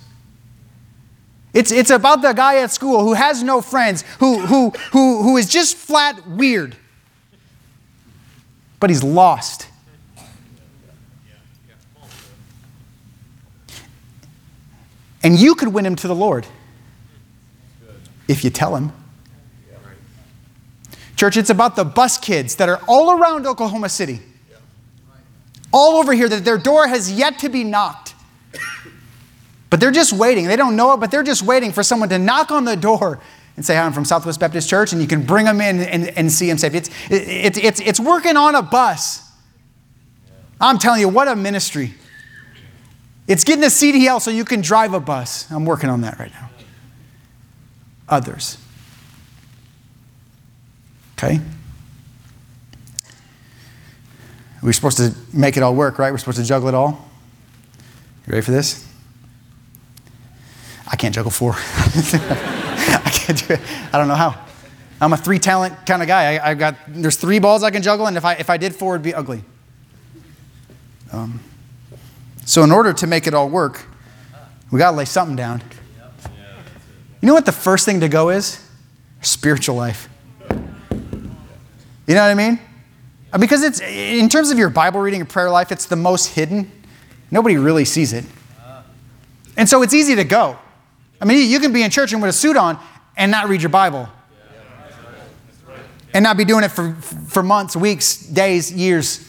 [1.54, 5.38] It's, it's about the guy at school who has no friends, who, who, who, who
[5.38, 6.76] is just flat weird.
[8.80, 9.68] But he's lost.
[15.22, 16.48] And you could win him to the Lord
[18.32, 18.92] if you tell him.
[21.16, 24.22] Church, it's about the bus kids that are all around Oklahoma City,
[25.72, 28.16] all over here, that their door has yet to be knocked.
[29.70, 30.48] But they're just waiting.
[30.48, 33.20] They don't know it, but they're just waiting for someone to knock on the door
[33.56, 36.32] and say, I'm from Southwest Baptist Church, and you can bring them in and, and
[36.32, 36.74] see them safe.
[36.74, 39.30] It's, it's, it's, it's working on a bus.
[40.60, 41.94] I'm telling you, what a ministry.
[43.28, 45.50] It's getting a CDL so you can drive a bus.
[45.52, 46.51] I'm working on that right now
[48.12, 48.58] others.
[51.18, 51.40] Okay?
[54.62, 56.12] We're supposed to make it all work, right?
[56.12, 57.10] We're supposed to juggle it all.
[58.28, 58.88] You ready for this?
[60.92, 61.54] I can't juggle four.
[61.58, 63.62] I can't do it.
[63.92, 64.46] I don't know how.
[65.00, 66.36] I'm a three talent kind of guy.
[66.44, 68.76] I, have got there's three balls I can juggle, and if I if I did
[68.76, 69.44] four, it'd be ugly.
[71.12, 71.40] Um,
[72.46, 73.84] so in order to make it all work,
[74.72, 75.64] we got to lay something down.
[77.22, 78.68] You know what the first thing to go is?
[79.22, 80.10] Spiritual life.
[80.50, 82.60] You know what I mean?
[83.32, 86.28] Uh, because it's in terms of your Bible reading and prayer life, it's the most
[86.28, 86.72] hidden.
[87.30, 88.26] Nobody really sees it.
[89.56, 90.58] And so it's easy to go.
[91.22, 92.80] I mean, you can be in church and with a suit on
[93.16, 94.10] and not read your Bible.
[96.14, 99.26] And not be doing it for, for months, weeks, days, years.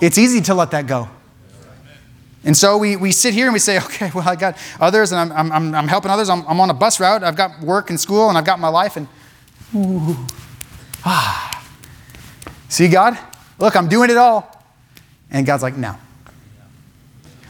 [0.00, 1.08] It's easy to let that go.
[2.46, 5.32] And so we, we sit here and we say, okay, well, I got others and
[5.32, 6.30] I'm, I'm, I'm helping others.
[6.30, 7.22] I'm, I'm on a bus route.
[7.22, 8.96] I've got work and school and I've got my life.
[8.96, 9.08] And,
[9.74, 10.16] ooh,
[11.04, 11.52] ah.
[12.68, 13.18] See, God,
[13.58, 14.64] look, I'm doing it all.
[15.30, 15.96] And God's like, no.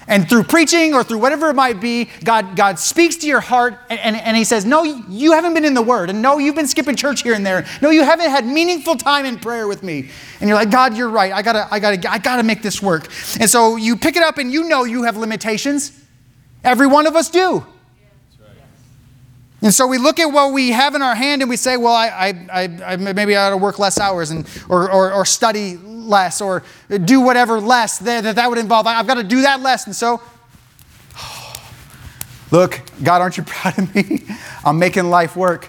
[0.08, 3.78] And through preaching or through whatever it might be, God, God speaks to your heart
[3.90, 6.10] and, and, and, He says, No, you haven't been in the Word.
[6.10, 7.66] And no, you've been skipping church here and there.
[7.82, 10.08] No, you haven't had meaningful time in prayer with me.
[10.40, 11.32] And you're like, God, you're right.
[11.32, 13.06] I gotta, I gotta, I gotta make this work.
[13.40, 16.00] And so you pick it up and you know you have limitations.
[16.62, 17.64] Every one of us do.
[19.66, 21.92] And so we look at what we have in our hand and we say, well,
[21.92, 25.76] I, I, I, maybe I ought to work less hours and, or, or, or study
[25.76, 26.62] less or
[27.04, 28.86] do whatever less that, that, that would involve.
[28.86, 29.86] I've got to do that less.
[29.86, 30.22] And so,
[32.52, 34.24] look, God, aren't you proud of me?
[34.64, 35.68] I'm making life work.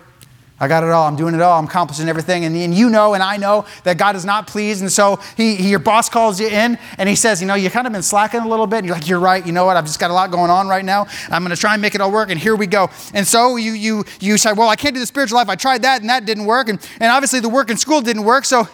[0.60, 1.08] I got it all.
[1.08, 1.60] I'm doing it all.
[1.60, 2.44] I'm accomplishing everything.
[2.44, 4.82] And, and you know, and I know that God is not pleased.
[4.82, 7.70] And so he, he, your boss calls you in and he says, You know, you
[7.70, 8.78] kind of been slacking a little bit.
[8.78, 9.46] And you're like, You're right.
[9.46, 9.78] You know what?
[9.78, 11.06] I've just got a lot going on right now.
[11.30, 12.32] I'm going to try and make it all work.
[12.32, 12.90] And here we go.
[13.14, 15.50] And so you, you, you say, Well, I can't do the spiritual life.
[15.50, 16.70] I tried that and that didn't work.
[16.70, 18.46] And, and obviously the work in school didn't work.
[18.46, 18.68] So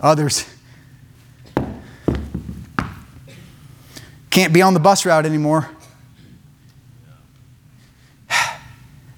[0.00, 0.46] others
[4.30, 5.68] can't be on the bus route anymore.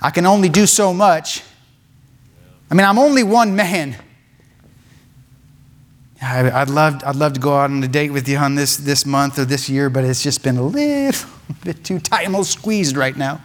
[0.03, 1.43] I can only do so much.
[2.71, 3.97] I mean, I'm only one man.
[6.21, 9.05] I'd love, I'd love to go out on a date with you on this, this
[9.05, 11.29] month or this year, but it's just been a little
[11.65, 12.27] bit too tight.
[12.27, 13.43] I'm a little squeezed right now.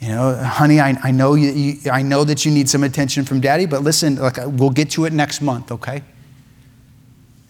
[0.00, 3.24] You know, honey, I, I, know you, you, I know that you need some attention
[3.24, 6.02] from daddy, but listen, like, we'll get to it next month, okay?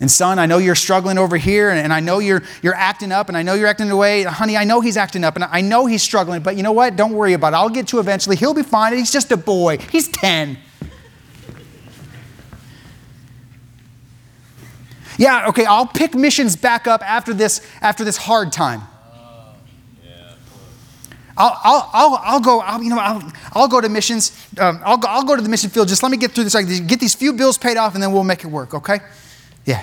[0.05, 3.29] And son, I know you're struggling over here, and, I know you're, you're acting up,
[3.29, 4.25] and I know you're acting away.
[4.25, 6.95] Honey, I know he's acting up, and I know he's struggling, but you know what?
[6.95, 7.57] Don't worry about it.
[7.57, 8.37] I'll get to eventually.
[8.37, 8.93] He'll be fine.
[8.93, 9.79] He's just a boy.
[9.79, 10.59] He's 10.
[15.17, 18.83] yeah, okay, I'll pick missions back up after this, after this hard time.
[21.35, 24.39] I'll, I'll, I'll, I'll go, I'll, you know, I'll, I'll go to missions.
[24.61, 25.89] Um, I'll, go, I'll go to the mission field.
[25.89, 26.55] Just let me get through this.
[26.55, 29.01] I Get these few bills paid off, and then we'll make it work, okay?
[29.65, 29.83] Yeah,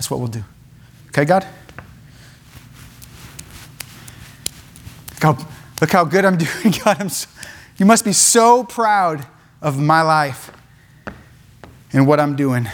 [0.00, 0.42] that's what we'll do.
[1.08, 1.46] Okay, God?
[5.12, 5.48] Look how,
[5.78, 6.96] look how good I'm doing, God.
[6.98, 7.28] I'm so,
[7.76, 9.26] you must be so proud
[9.60, 10.52] of my life
[11.92, 12.66] and what I'm doing.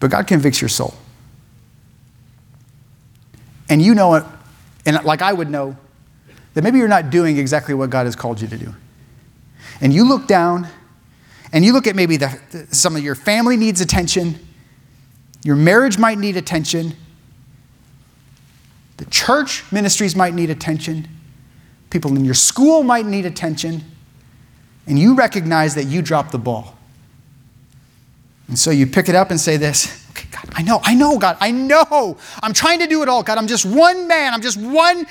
[0.00, 0.94] But God convicts your soul.
[3.68, 4.24] And you know it,
[4.84, 5.76] and like I would know,
[6.54, 8.74] that maybe you're not doing exactly what God has called you to do
[9.80, 10.68] and you look down
[11.52, 14.38] and you look at maybe the, some of your family needs attention,
[15.42, 16.94] your marriage might need attention,
[18.96, 21.08] the church ministries might need attention,
[21.90, 23.84] people in your school might need attention,
[24.86, 26.77] and you recognize that you dropped the ball.
[28.48, 31.18] And so you pick it up and say this okay, God, I know, I know,
[31.18, 32.16] God, I know.
[32.42, 33.36] I'm trying to do it all, God.
[33.38, 34.32] I'm just one man.
[34.32, 35.06] I'm just one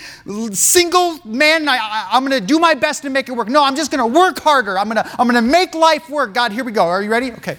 [0.53, 1.69] single man.
[1.69, 3.47] I, am going to do my best to make it work.
[3.47, 4.77] No, I'm just going to work harder.
[4.77, 6.33] I'm going to I'm going to make life work.
[6.33, 6.83] God, here we go.
[6.83, 7.31] Are you ready?
[7.33, 7.57] Okay.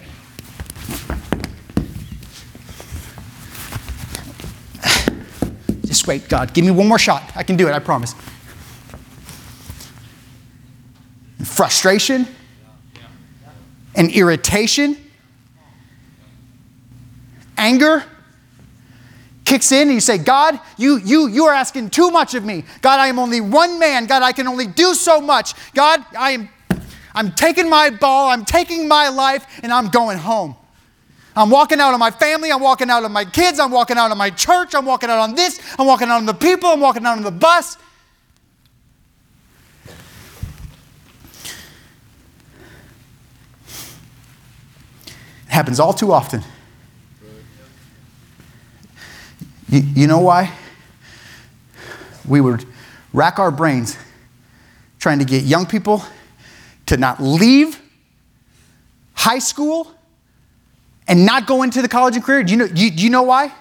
[5.85, 6.53] Just wait, God.
[6.53, 7.31] Give me one more shot.
[7.35, 8.13] I can do it, I promise.
[11.43, 12.27] Frustration
[13.95, 14.97] and irritation
[17.59, 18.03] anger
[19.45, 22.63] kicks in and you say, God, you, you, you are asking too much of me.
[22.81, 24.05] God, I am only one man.
[24.05, 25.53] God, I can only do so much.
[25.73, 26.49] God, I am
[27.15, 30.55] I'm taking my ball, I'm taking my life, and I'm going home.
[31.35, 34.11] I'm walking out on my family, I'm walking out on my kids, I'm walking out
[34.11, 36.79] on my church, I'm walking out on this, I'm walking out on the people, I'm
[36.79, 37.77] walking out on the bus.
[45.47, 46.43] It happens all too often.
[49.69, 50.51] You, you know why?
[52.27, 52.65] We would
[53.13, 53.97] rack our brains
[54.99, 56.03] trying to get young people
[56.87, 57.81] to not leave
[59.13, 59.91] high school
[61.07, 62.43] and not go into the college and career.
[62.43, 63.53] Do you know, you, do you know why?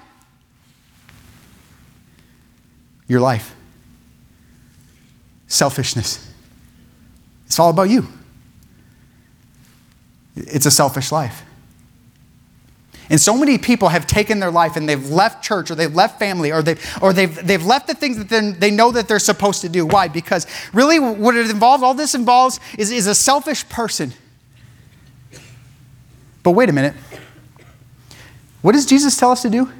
[3.06, 3.54] Your life.
[5.46, 6.30] Selfishness.
[7.46, 8.06] It's all about you.
[10.36, 11.42] It's a selfish life.
[13.11, 16.18] And so many people have taken their life and they've left church or they've left
[16.18, 19.62] family or they've, or they've, they've left the things that they know that they're supposed
[19.62, 19.86] to do.
[19.86, 20.09] Why?
[20.09, 24.12] Because really what it involves, all this involves, is, is a selfish person.
[26.42, 26.94] But wait a minute.
[28.61, 29.72] What does Jesus tell us to do?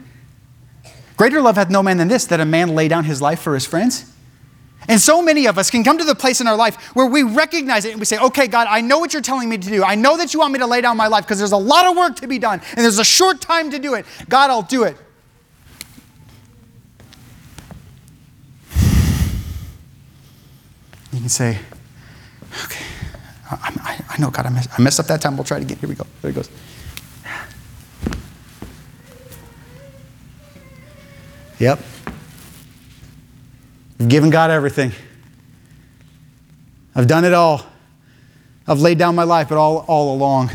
[1.17, 3.55] Greater love hath no man than this, that a man lay down his life for
[3.55, 4.11] his friends.
[4.89, 7.23] And so many of us can come to the place in our life where we
[7.23, 9.85] recognize it and we say, okay, God, I know what you're telling me to do.
[9.85, 11.87] I know that you want me to lay down my life because there's a lot
[11.87, 14.07] of work to be done and there's a short time to do it.
[14.29, 14.97] God, I'll do it.
[21.13, 21.59] You can say,
[22.65, 22.85] okay,
[23.51, 25.37] I, I, I know, God, I messed, I messed up that time.
[25.37, 25.79] We'll try it again.
[25.79, 26.07] Here we go.
[26.23, 26.49] There it goes.
[31.59, 31.81] Yep.
[34.01, 34.93] I've given God everything.
[36.95, 37.65] I've done it all.
[38.67, 40.51] I've laid down my life, but all, all along,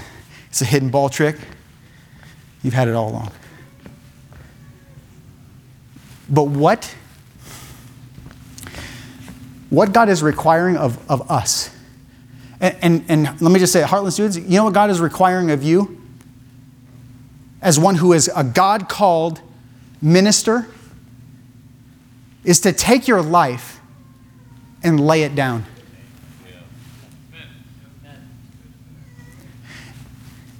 [0.50, 1.38] it's a hidden ball trick.
[2.62, 3.32] You've had it all along.
[6.30, 6.96] But what,
[9.70, 11.70] what God is requiring of, of us,
[12.62, 15.52] and, and, and let me just say, Heartland students, you know what God is requiring
[15.52, 16.02] of you?
[17.62, 19.42] As one who is a God called
[20.02, 20.68] minister,
[22.44, 23.80] is to take your life
[24.84, 25.66] and lay it down.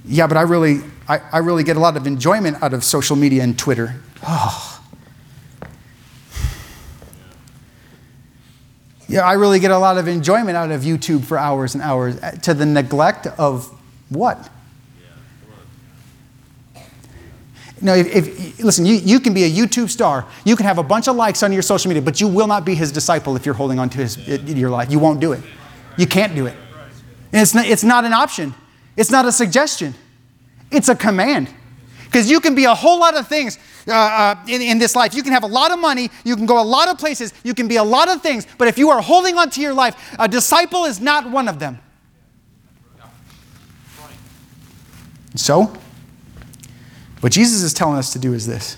[0.06, 3.16] Yeah, but I really, I, I really get a lot of enjoyment out of social
[3.16, 3.96] media and Twitter.
[4.26, 4.70] Oh.
[9.08, 12.18] Yeah, I really get a lot of enjoyment out of YouTube for hours and hours
[12.22, 13.70] eh, to the neglect of
[14.10, 14.50] what?
[17.84, 20.26] No, if, if, listen, you, you can be a YouTube star.
[20.46, 22.64] You can have a bunch of likes on your social media, but you will not
[22.64, 24.18] be his disciple if you're holding on to his,
[24.48, 24.90] your life.
[24.90, 25.44] You won't do it.
[25.98, 26.56] You can't do it.
[27.34, 28.54] And it's not, it's not an option,
[28.96, 29.94] it's not a suggestion,
[30.72, 31.50] it's a command.
[32.06, 33.58] Because you can be a whole lot of things
[33.88, 35.14] uh, uh, in, in this life.
[35.14, 37.54] You can have a lot of money, you can go a lot of places, you
[37.54, 40.16] can be a lot of things, but if you are holding on to your life,
[40.20, 41.80] a disciple is not one of them.
[45.36, 45.76] So,
[47.24, 48.76] what Jesus is telling us to do is this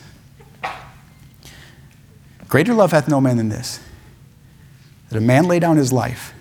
[2.47, 3.79] Greater love hath no man than this,
[5.09, 6.31] that a man lay down his life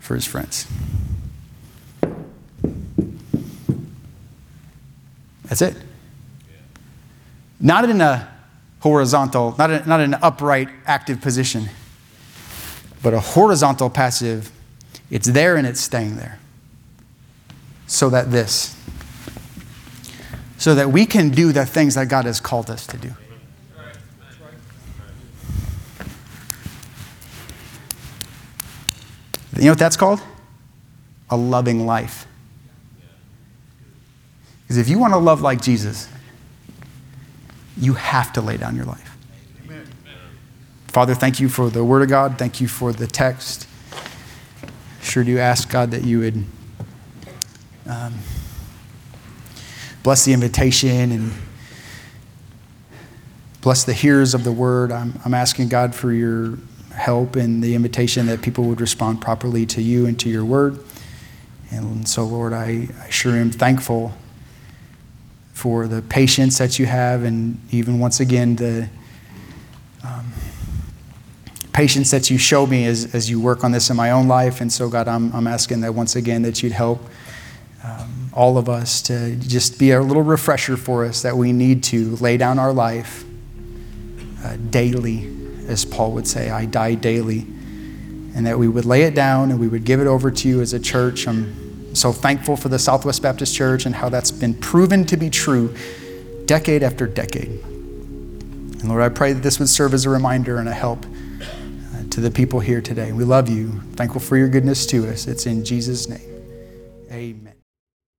[0.00, 0.66] for his friends.
[5.44, 5.76] That's it.
[7.58, 8.28] Not in a
[8.80, 11.70] horizontal, not, in, not an upright, active position,
[13.02, 14.52] but a horizontal, passive,
[15.10, 16.38] it's there and it's staying there.
[17.86, 18.76] So that this,
[20.60, 23.14] so that we can do the things that God has called us to do.
[29.56, 30.20] You know what that's called?
[31.30, 32.26] A loving life.
[34.62, 36.08] Because if you want to love like Jesus,
[37.78, 39.16] you have to lay down your life.
[39.64, 39.86] Amen.
[40.88, 42.36] Father, thank you for the Word of God.
[42.36, 43.66] Thank you for the text.
[45.00, 46.44] Sure do ask, God, that you would.
[47.86, 48.14] Um,
[50.02, 51.32] bless the invitation and
[53.60, 54.90] bless the hearers of the word.
[54.90, 56.58] I'm, I'm asking God for your
[56.94, 60.78] help and the invitation that people would respond properly to you and to your word.
[61.70, 64.12] And so, Lord, I, I sure am thankful
[65.52, 68.88] for the patience that you have, and even once again, the
[70.02, 70.32] um,
[71.72, 74.60] patience that you show me as, as you work on this in my own life.
[74.60, 77.04] And so, God, I'm, I'm asking that once again that you'd help
[77.84, 81.82] um, all of us to just be a little refresher for us that we need
[81.84, 83.24] to lay down our life
[84.44, 85.28] uh, daily,
[85.66, 87.46] as Paul would say, I die daily.
[88.32, 90.60] And that we would lay it down and we would give it over to you
[90.60, 91.26] as a church.
[91.26, 95.28] I'm so thankful for the Southwest Baptist Church and how that's been proven to be
[95.28, 95.74] true
[96.46, 97.48] decade after decade.
[97.48, 102.04] And Lord, I pray that this would serve as a reminder and a help uh,
[102.10, 103.12] to the people here today.
[103.12, 103.80] We love you.
[103.94, 105.26] Thankful for your goodness to us.
[105.26, 107.49] It's in Jesus' name.